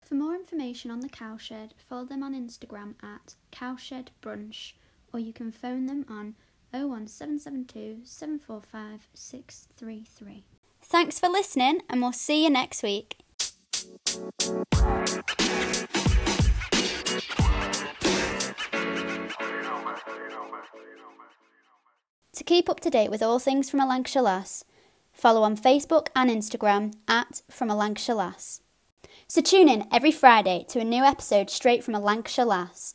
For 0.05 0.15
more 0.17 0.35
information 0.35 0.91
on 0.91 1.01
the 1.01 1.09
cowshed, 1.09 1.73
follow 1.79 2.05
them 2.05 2.23
on 2.23 2.35
Instagram 2.35 2.97
at 3.03 3.35
cowshedbrunch, 3.51 4.75
or 5.11 5.21
you 5.21 5.33
can 5.33 5.51
phone 5.51 5.87
them 5.87 6.05
on 6.07 6.35
01772 6.73 8.01
745 8.05 9.09
633. 9.15 10.45
Thanks 10.81 11.19
for 11.19 11.29
listening, 11.29 11.81
and 11.89 12.01
we'll 12.01 12.13
see 12.13 12.45
you 12.45 12.51
next 12.51 12.83
week. 12.83 13.19
To 22.35 22.45
keep 22.45 22.69
up 22.69 22.81
to 22.81 22.91
date 22.91 23.11
with 23.11 23.23
all 23.23 23.39
things 23.39 23.71
from 23.71 23.81
a 23.81 23.87
Lancashire 23.87 24.23
Lass, 24.23 24.65
follow 25.13 25.43
on 25.43 25.57
Facebook 25.57 26.09
and 26.17 26.31
Instagram 26.31 26.95
at 27.07 27.43
From 27.51 27.71
a 27.71 27.77
Lancashire 27.77 28.17
Lass. 28.17 28.63
So 29.29 29.41
tune 29.41 29.69
in 29.69 29.87
every 29.93 30.13
Friday 30.13 30.65
to 30.69 30.81
a 30.81 30.85
new 30.85 31.05
episode 31.05 31.51
straight 31.51 31.85
from 31.85 31.95
a 31.95 32.01
Lancashire 32.01 32.45
Lass. 32.45 32.95